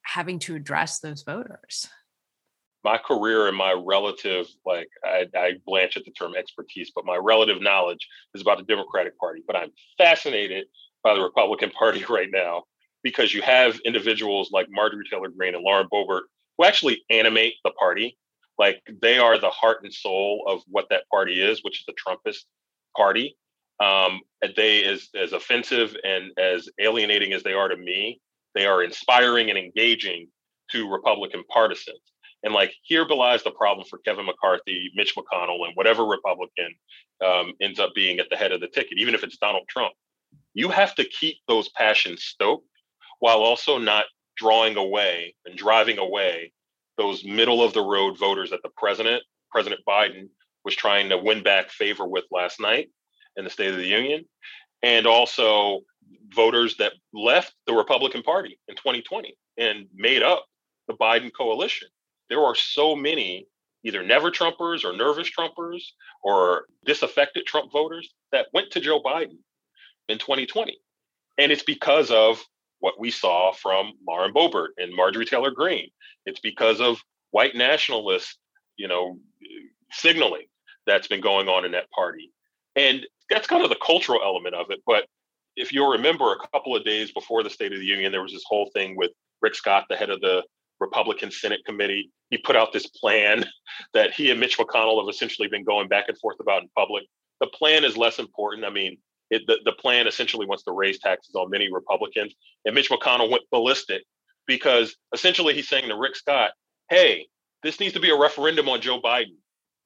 having 0.03 0.39
to 0.39 0.55
address 0.55 0.99
those 0.99 1.23
voters? 1.23 1.87
My 2.83 2.97
career 2.97 3.47
and 3.47 3.57
my 3.57 3.73
relative, 3.73 4.47
like 4.65 4.87
I, 5.03 5.25
I 5.35 5.53
blanch 5.65 5.97
at 5.97 6.05
the 6.05 6.11
term 6.11 6.35
expertise, 6.35 6.91
but 6.95 7.05
my 7.05 7.17
relative 7.17 7.61
knowledge 7.61 8.07
is 8.33 8.41
about 8.41 8.59
the 8.59 8.63
Democratic 8.63 9.17
Party. 9.19 9.41
But 9.45 9.57
I'm 9.57 9.71
fascinated 9.97 10.67
by 11.03 11.15
the 11.15 11.21
Republican 11.21 11.71
Party 11.71 12.05
right 12.09 12.29
now 12.31 12.63
because 13.03 13.33
you 13.33 13.41
have 13.41 13.79
individuals 13.85 14.51
like 14.51 14.67
Marjorie 14.69 15.05
Taylor 15.09 15.29
Greene 15.29 15.55
and 15.55 15.63
Lauren 15.63 15.87
Boebert 15.91 16.23
who 16.57 16.65
actually 16.65 17.03
animate 17.09 17.55
the 17.63 17.71
party. 17.71 18.17
Like 18.57 18.81
they 19.01 19.19
are 19.19 19.37
the 19.37 19.49
heart 19.49 19.83
and 19.83 19.93
soul 19.93 20.45
of 20.47 20.61
what 20.67 20.87
that 20.89 21.07
party 21.11 21.41
is, 21.41 21.63
which 21.63 21.79
is 21.79 21.85
the 21.85 21.93
Trumpist 21.93 22.45
party. 22.95 23.37
Um, 23.79 24.21
they, 24.55 24.83
as 24.85 25.09
as 25.15 25.33
offensive 25.33 25.95
and 26.03 26.31
as 26.39 26.67
alienating 26.79 27.33
as 27.33 27.43
they 27.43 27.53
are 27.53 27.67
to 27.67 27.77
me, 27.77 28.19
they 28.55 28.65
are 28.65 28.83
inspiring 28.83 29.49
and 29.49 29.59
engaging 29.59 30.27
to 30.71 30.89
Republican 30.89 31.43
partisans. 31.51 32.01
And 32.43 32.53
like 32.53 32.73
here 32.83 33.07
belies 33.07 33.43
the 33.43 33.51
problem 33.51 33.85
for 33.87 33.99
Kevin 33.99 34.25
McCarthy, 34.25 34.91
Mitch 34.95 35.15
McConnell, 35.15 35.65
and 35.65 35.75
whatever 35.75 36.05
Republican 36.05 36.73
um, 37.25 37.53
ends 37.61 37.79
up 37.79 37.93
being 37.95 38.19
at 38.19 38.29
the 38.29 38.37
head 38.37 38.51
of 38.51 38.61
the 38.61 38.67
ticket, 38.67 38.97
even 38.97 39.15
if 39.15 39.23
it's 39.23 39.37
Donald 39.37 39.67
Trump. 39.69 39.93
You 40.53 40.69
have 40.69 40.95
to 40.95 41.05
keep 41.05 41.37
those 41.47 41.69
passions 41.69 42.23
stoked 42.23 42.67
while 43.19 43.39
also 43.39 43.77
not 43.77 44.05
drawing 44.37 44.77
away 44.77 45.35
and 45.45 45.57
driving 45.57 45.97
away 45.97 46.51
those 46.97 47.23
middle 47.23 47.63
of 47.63 47.73
the 47.73 47.81
road 47.81 48.17
voters 48.17 48.49
that 48.49 48.61
the 48.63 48.71
president, 48.75 49.23
President 49.51 49.81
Biden, 49.87 50.29
was 50.65 50.75
trying 50.75 51.09
to 51.09 51.17
win 51.17 51.43
back 51.43 51.69
favor 51.69 52.05
with 52.05 52.25
last 52.31 52.59
night 52.59 52.89
in 53.35 53.43
the 53.43 53.49
State 53.49 53.71
of 53.71 53.77
the 53.77 53.85
Union, 53.85 54.25
and 54.83 55.07
also 55.07 55.81
voters 56.33 56.77
that 56.77 56.93
left 57.13 57.53
the 57.65 57.73
Republican 57.73 58.23
Party 58.23 58.59
in 58.67 58.75
2020 58.75 59.35
and 59.57 59.87
made 59.95 60.23
up 60.23 60.45
the 60.87 60.93
Biden 60.93 61.31
coalition. 61.33 61.87
There 62.29 62.43
are 62.43 62.55
so 62.55 62.95
many 62.95 63.47
either 63.83 64.03
never 64.03 64.31
Trumpers 64.31 64.83
or 64.83 64.95
nervous 64.95 65.29
Trumpers 65.29 65.83
or 66.23 66.65
disaffected 66.85 67.45
Trump 67.45 67.71
voters 67.71 68.13
that 68.31 68.47
went 68.53 68.71
to 68.71 68.79
Joe 68.79 69.01
Biden 69.01 69.37
in 70.09 70.17
2020. 70.17 70.77
And 71.37 71.51
it's 71.51 71.63
because 71.63 72.11
of 72.11 72.43
what 72.79 72.99
we 72.99 73.11
saw 73.11 73.51
from 73.51 73.93
Lauren 74.07 74.33
Boebert 74.33 74.69
and 74.77 74.95
Marjorie 74.95 75.25
Taylor 75.25 75.51
Greene. 75.51 75.89
It's 76.25 76.39
because 76.39 76.79
of 76.79 77.01
white 77.31 77.55
nationalist, 77.55 78.37
you 78.77 78.87
know, 78.87 79.19
signaling 79.91 80.45
that's 80.85 81.07
been 81.07 81.21
going 81.21 81.47
on 81.47 81.65
in 81.65 81.71
that 81.71 81.89
party. 81.91 82.31
And 82.75 83.05
that's 83.29 83.47
kind 83.47 83.63
of 83.63 83.69
the 83.69 83.79
cultural 83.83 84.21
element 84.23 84.55
of 84.55 84.67
it. 84.69 84.79
But 84.85 85.05
if 85.55 85.73
you'll 85.73 85.91
remember, 85.91 86.31
a 86.31 86.47
couple 86.53 86.75
of 86.75 86.85
days 86.85 87.11
before 87.11 87.43
the 87.43 87.49
State 87.49 87.73
of 87.73 87.79
the 87.79 87.85
Union, 87.85 88.11
there 88.11 88.21
was 88.21 88.31
this 88.31 88.45
whole 88.47 88.69
thing 88.73 88.95
with 88.95 89.11
Rick 89.41 89.55
Scott, 89.55 89.85
the 89.89 89.97
head 89.97 90.09
of 90.09 90.21
the 90.21 90.43
Republican 90.79 91.31
Senate 91.31 91.61
committee. 91.65 92.11
He 92.29 92.37
put 92.37 92.55
out 92.55 92.71
this 92.71 92.87
plan 92.87 93.43
that 93.93 94.13
he 94.13 94.29
and 94.29 94.39
Mitch 94.39 94.57
McConnell 94.57 95.01
have 95.01 95.13
essentially 95.13 95.47
been 95.47 95.63
going 95.63 95.87
back 95.87 96.05
and 96.07 96.17
forth 96.19 96.37
about 96.39 96.61
in 96.61 96.69
public. 96.75 97.03
The 97.41 97.47
plan 97.47 97.83
is 97.83 97.97
less 97.97 98.19
important. 98.19 98.65
I 98.65 98.69
mean, 98.69 98.97
it, 99.29 99.43
the, 99.47 99.57
the 99.65 99.71
plan 99.73 100.07
essentially 100.07 100.45
wants 100.45 100.63
to 100.63 100.71
raise 100.71 100.99
taxes 100.99 101.35
on 101.35 101.49
many 101.49 101.71
Republicans. 101.71 102.33
And 102.65 102.75
Mitch 102.75 102.89
McConnell 102.89 103.29
went 103.29 103.43
ballistic 103.51 104.03
because 104.45 104.95
essentially 105.13 105.53
he's 105.53 105.67
saying 105.67 105.89
to 105.89 105.97
Rick 105.97 106.15
Scott, 106.15 106.51
hey, 106.89 107.27
this 107.63 107.79
needs 107.79 107.93
to 107.93 107.99
be 107.99 108.09
a 108.09 108.17
referendum 108.17 108.69
on 108.69 108.81
Joe 108.81 109.01
Biden. 109.01 109.35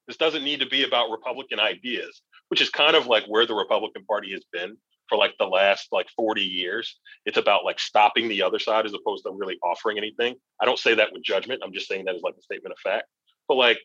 This 0.07 0.17
doesn't 0.17 0.43
need 0.43 0.59
to 0.59 0.67
be 0.67 0.83
about 0.83 1.09
Republican 1.09 1.59
ideas, 1.59 2.21
which 2.49 2.61
is 2.61 2.69
kind 2.69 2.95
of 2.95 3.07
like 3.07 3.23
where 3.27 3.45
the 3.45 3.55
Republican 3.55 4.05
Party 4.05 4.31
has 4.33 4.43
been 4.51 4.77
for 5.09 5.17
like 5.17 5.33
the 5.39 5.45
last 5.45 5.87
like 5.91 6.07
40 6.15 6.41
years. 6.41 6.99
It's 7.25 7.37
about 7.37 7.65
like 7.65 7.79
stopping 7.79 8.27
the 8.27 8.43
other 8.43 8.59
side 8.59 8.85
as 8.85 8.93
opposed 8.93 9.25
to 9.25 9.31
really 9.31 9.57
offering 9.63 9.97
anything. 9.97 10.35
I 10.61 10.65
don't 10.65 10.79
say 10.79 10.95
that 10.95 11.11
with 11.11 11.23
judgment. 11.23 11.61
I'm 11.63 11.73
just 11.73 11.87
saying 11.87 12.05
that 12.05 12.15
as 12.15 12.21
like 12.21 12.35
a 12.37 12.41
statement 12.41 12.73
of 12.73 12.79
fact. 12.79 13.07
But 13.47 13.55
like 13.55 13.79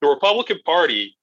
the 0.00 0.08
Republican 0.08 0.58
Party, 0.64 1.16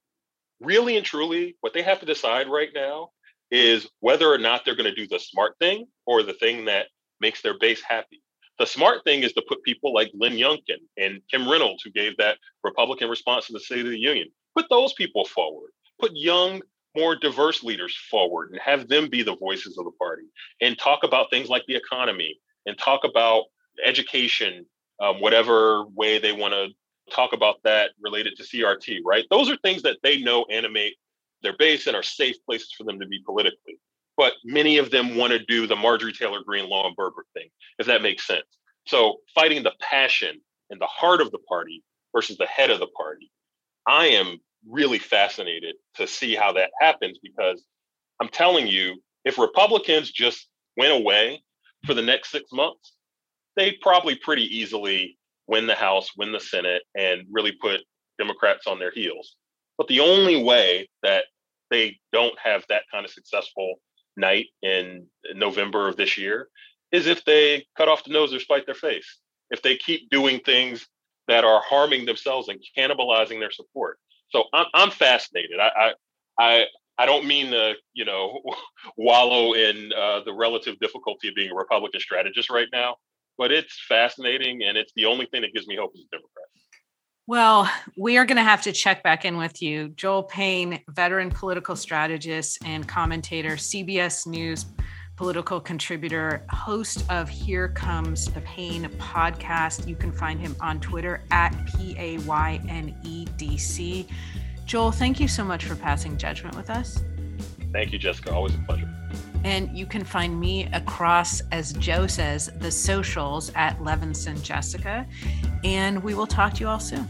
really 0.59 0.97
and 0.97 1.05
truly, 1.05 1.55
what 1.61 1.73
they 1.73 1.81
have 1.81 1.99
to 1.99 2.05
decide 2.05 2.49
right 2.49 2.69
now 2.73 3.09
is 3.51 3.88
whether 3.99 4.31
or 4.31 4.38
not 4.38 4.63
they're 4.65 4.75
going 4.75 4.89
to 4.89 4.95
do 4.95 5.07
the 5.07 5.19
smart 5.19 5.55
thing 5.60 5.88
or 6.05 6.23
the 6.23 6.33
thing 6.33 6.65
that 6.65 6.88
makes 7.21 7.41
their 7.41 7.57
base 7.60 7.81
happy. 7.81 8.21
The 8.60 8.65
smart 8.65 9.03
thing 9.03 9.23
is 9.23 9.33
to 9.33 9.43
put 9.47 9.63
people 9.63 9.93
like 9.93 10.12
Glenn 10.17 10.33
Youngkin 10.33 10.79
and 10.97 11.21
Kim 11.29 11.47
Reynolds, 11.47 11.83
who 11.83 11.91
gave 11.91 12.17
that 12.17 12.38
Republican 12.63 13.10
response 13.10 13.47
to 13.47 13.53
the 13.53 13.60
State 13.60 13.86
of 13.86 13.91
the 13.91 13.99
Union, 13.99 14.29
put 14.55 14.65
those 14.69 14.93
people 14.93 15.25
forward. 15.25 15.71
Put 15.99 16.12
young, 16.13 16.62
more 16.95 17.15
diverse 17.15 17.63
leaders 17.63 17.95
forward 18.10 18.51
and 18.51 18.60
have 18.60 18.88
them 18.88 19.10
be 19.10 19.21
the 19.21 19.36
voices 19.36 19.77
of 19.77 19.86
the 19.86 19.91
party 19.91 20.23
and 20.62 20.77
talk 20.77 21.03
about 21.03 21.29
things 21.29 21.49
like 21.49 21.63
the 21.67 21.75
economy 21.75 22.39
and 22.65 22.77
talk 22.77 23.03
about 23.03 23.45
education, 23.86 24.65
um, 24.99 25.21
whatever 25.21 25.86
way 25.95 26.17
they 26.17 26.31
want 26.31 26.53
to 26.53 26.69
talk 27.13 27.33
about 27.33 27.57
that 27.63 27.91
related 28.01 28.36
to 28.36 28.43
CRT, 28.43 28.99
right? 29.05 29.25
Those 29.29 29.49
are 29.49 29.57
things 29.57 29.83
that 29.83 29.97
they 30.03 30.19
know 30.19 30.45
animate 30.51 30.95
their 31.43 31.56
base 31.58 31.88
and 31.88 31.95
are 31.95 32.04
safe 32.04 32.36
places 32.45 32.71
for 32.78 32.84
them 32.84 33.00
to 33.00 33.08
be 33.08 33.21
politically. 33.26 33.80
But 34.15 34.34
many 34.43 34.78
of 34.78 34.89
them 34.89 35.15
want 35.15 35.32
to 35.34 35.45
do 35.45 35.67
the 35.67 35.76
Marjorie 35.76 36.13
Taylor 36.13 36.41
Greene, 36.45 36.65
and 36.71 36.97
Boebert 36.97 37.30
thing, 37.34 37.50
if 37.78 37.86
that 37.86 38.02
makes 38.02 38.26
sense. 38.26 38.45
So 38.88 39.17
fighting 39.36 39.63
the 39.63 39.73
passion 39.82 40.41
and 40.69 40.82
the 40.82 40.88
heart 40.88 41.21
of 41.21 41.32
the 41.32 41.39
party 41.39 41.84
versus 42.15 42.38
the 42.38 42.47
head 42.47 42.71
of 42.71 42.80
the 42.80 42.88
party. 42.88 43.32
I 43.86 44.08
am 44.08 44.39
really 44.67 45.00
fascinated 45.00 45.76
to 45.95 46.08
see 46.08 46.36
how 46.36 46.54
that 46.54 46.71
happens 46.80 47.19
because 47.21 47.63
I'm 48.19 48.30
telling 48.30 48.67
you, 48.67 49.02
if 49.23 49.38
Republicans 49.38 50.12
just 50.12 50.47
went 50.78 50.93
away 50.93 51.43
for 51.86 51.93
the 51.93 52.02
next 52.02 52.32
six 52.32 52.52
months, 52.52 52.93
they'd 53.56 53.80
probably 53.82 54.15
pretty 54.15 54.43
easily 54.43 55.17
win 55.47 55.67
the 55.67 55.76
House, 55.76 56.10
win 56.17 56.32
the 56.32 56.39
Senate, 56.39 56.84
and 56.95 57.26
really 57.30 57.52
put 57.52 57.82
Democrats 58.17 58.67
on 58.67 58.80
their 58.80 58.91
heels. 58.91 59.36
But 59.77 59.87
the 59.87 59.99
only 59.99 60.41
way 60.41 60.89
that 61.03 61.25
they 61.69 61.99
don't 62.11 62.37
have 62.39 62.65
that 62.69 62.83
kind 62.91 63.05
of 63.05 63.11
successful 63.11 63.75
night 64.15 64.47
in 64.61 65.07
November 65.35 65.87
of 65.87 65.95
this 65.95 66.17
year 66.17 66.49
is 66.91 67.07
if 67.07 67.23
they 67.25 67.65
cut 67.77 67.87
off 67.87 68.03
the 68.03 68.13
nose 68.13 68.33
or 68.33 68.39
spite 68.39 68.65
their 68.65 68.75
face. 68.75 69.19
If 69.49 69.61
they 69.61 69.77
keep 69.77 70.09
doing 70.09 70.39
things 70.39 70.87
that 71.27 71.43
are 71.43 71.61
harming 71.61 72.05
themselves 72.05 72.49
and 72.49 72.59
cannibalizing 72.77 73.39
their 73.39 73.51
support. 73.51 73.99
So 74.29 74.45
I'm, 74.53 74.65
I'm 74.73 74.91
fascinated. 74.91 75.59
I, 75.59 75.93
I, 76.39 76.65
I, 76.97 77.05
don't 77.05 77.25
mean 77.25 77.51
to, 77.51 77.75
you 77.93 78.05
know, 78.05 78.41
wallow 78.97 79.53
in 79.53 79.91
uh, 79.97 80.21
the 80.25 80.33
relative 80.33 80.79
difficulty 80.79 81.29
of 81.29 81.35
being 81.35 81.51
a 81.51 81.55
Republican 81.55 82.01
strategist 82.01 82.49
right 82.49 82.67
now, 82.73 82.95
but 83.37 83.51
it's 83.51 83.79
fascinating, 83.87 84.63
and 84.63 84.77
it's 84.77 84.91
the 84.95 85.05
only 85.05 85.25
thing 85.27 85.41
that 85.41 85.53
gives 85.53 85.67
me 85.67 85.75
hope 85.75 85.91
as 85.95 86.01
a 86.01 86.15
Democrat. 86.15 86.47
Well, 87.27 87.69
we 87.97 88.17
are 88.17 88.25
going 88.25 88.37
to 88.37 88.41
have 88.41 88.61
to 88.61 88.71
check 88.71 89.03
back 89.03 89.25
in 89.25 89.35
with 89.35 89.61
you. 89.61 89.89
Joel 89.89 90.23
Payne, 90.23 90.79
veteran 90.87 91.29
political 91.29 91.75
strategist 91.75 92.59
and 92.63 92.87
commentator, 92.87 93.57
CBS 93.57 94.25
News 94.25 94.65
political 95.17 95.59
contributor, 95.59 96.45
host 96.49 97.03
of 97.09 97.27
Here 97.27 97.67
Comes 97.69 98.27
the 98.31 98.39
Pain 98.41 98.85
podcast. 98.97 99.87
You 99.87 99.95
can 99.97 100.13
find 100.13 100.39
him 100.39 100.55
on 100.61 100.79
Twitter 100.79 101.21
at 101.31 101.49
P 101.65 101.95
A 101.97 102.17
Y 102.19 102.61
N 102.69 102.95
E 103.03 103.25
D 103.35 103.57
C. 103.57 104.07
Joel, 104.63 104.93
thank 104.93 105.19
you 105.19 105.27
so 105.27 105.43
much 105.43 105.65
for 105.65 105.75
passing 105.75 106.17
judgment 106.17 106.55
with 106.55 106.69
us. 106.69 107.03
Thank 107.73 107.91
you, 107.91 107.99
Jessica. 107.99 108.33
Always 108.33 108.55
a 108.55 108.59
pleasure. 108.59 108.89
And 109.43 109.78
you 109.78 109.86
can 109.86 110.04
find 110.04 110.39
me 110.39 110.65
across, 110.73 111.41
as 111.52 111.73
Joe 111.73 112.08
says, 112.08 112.52
the 112.60 112.71
socials 112.71 113.52
at 113.56 113.78
Levinson 113.80 114.41
Jessica. 114.41 115.06
And 115.63 116.04
we 116.04 116.13
will 116.13 116.28
talk 116.28 116.54
to 116.56 116.60
you 116.62 116.67
all 116.67 116.80
soon. 116.80 117.08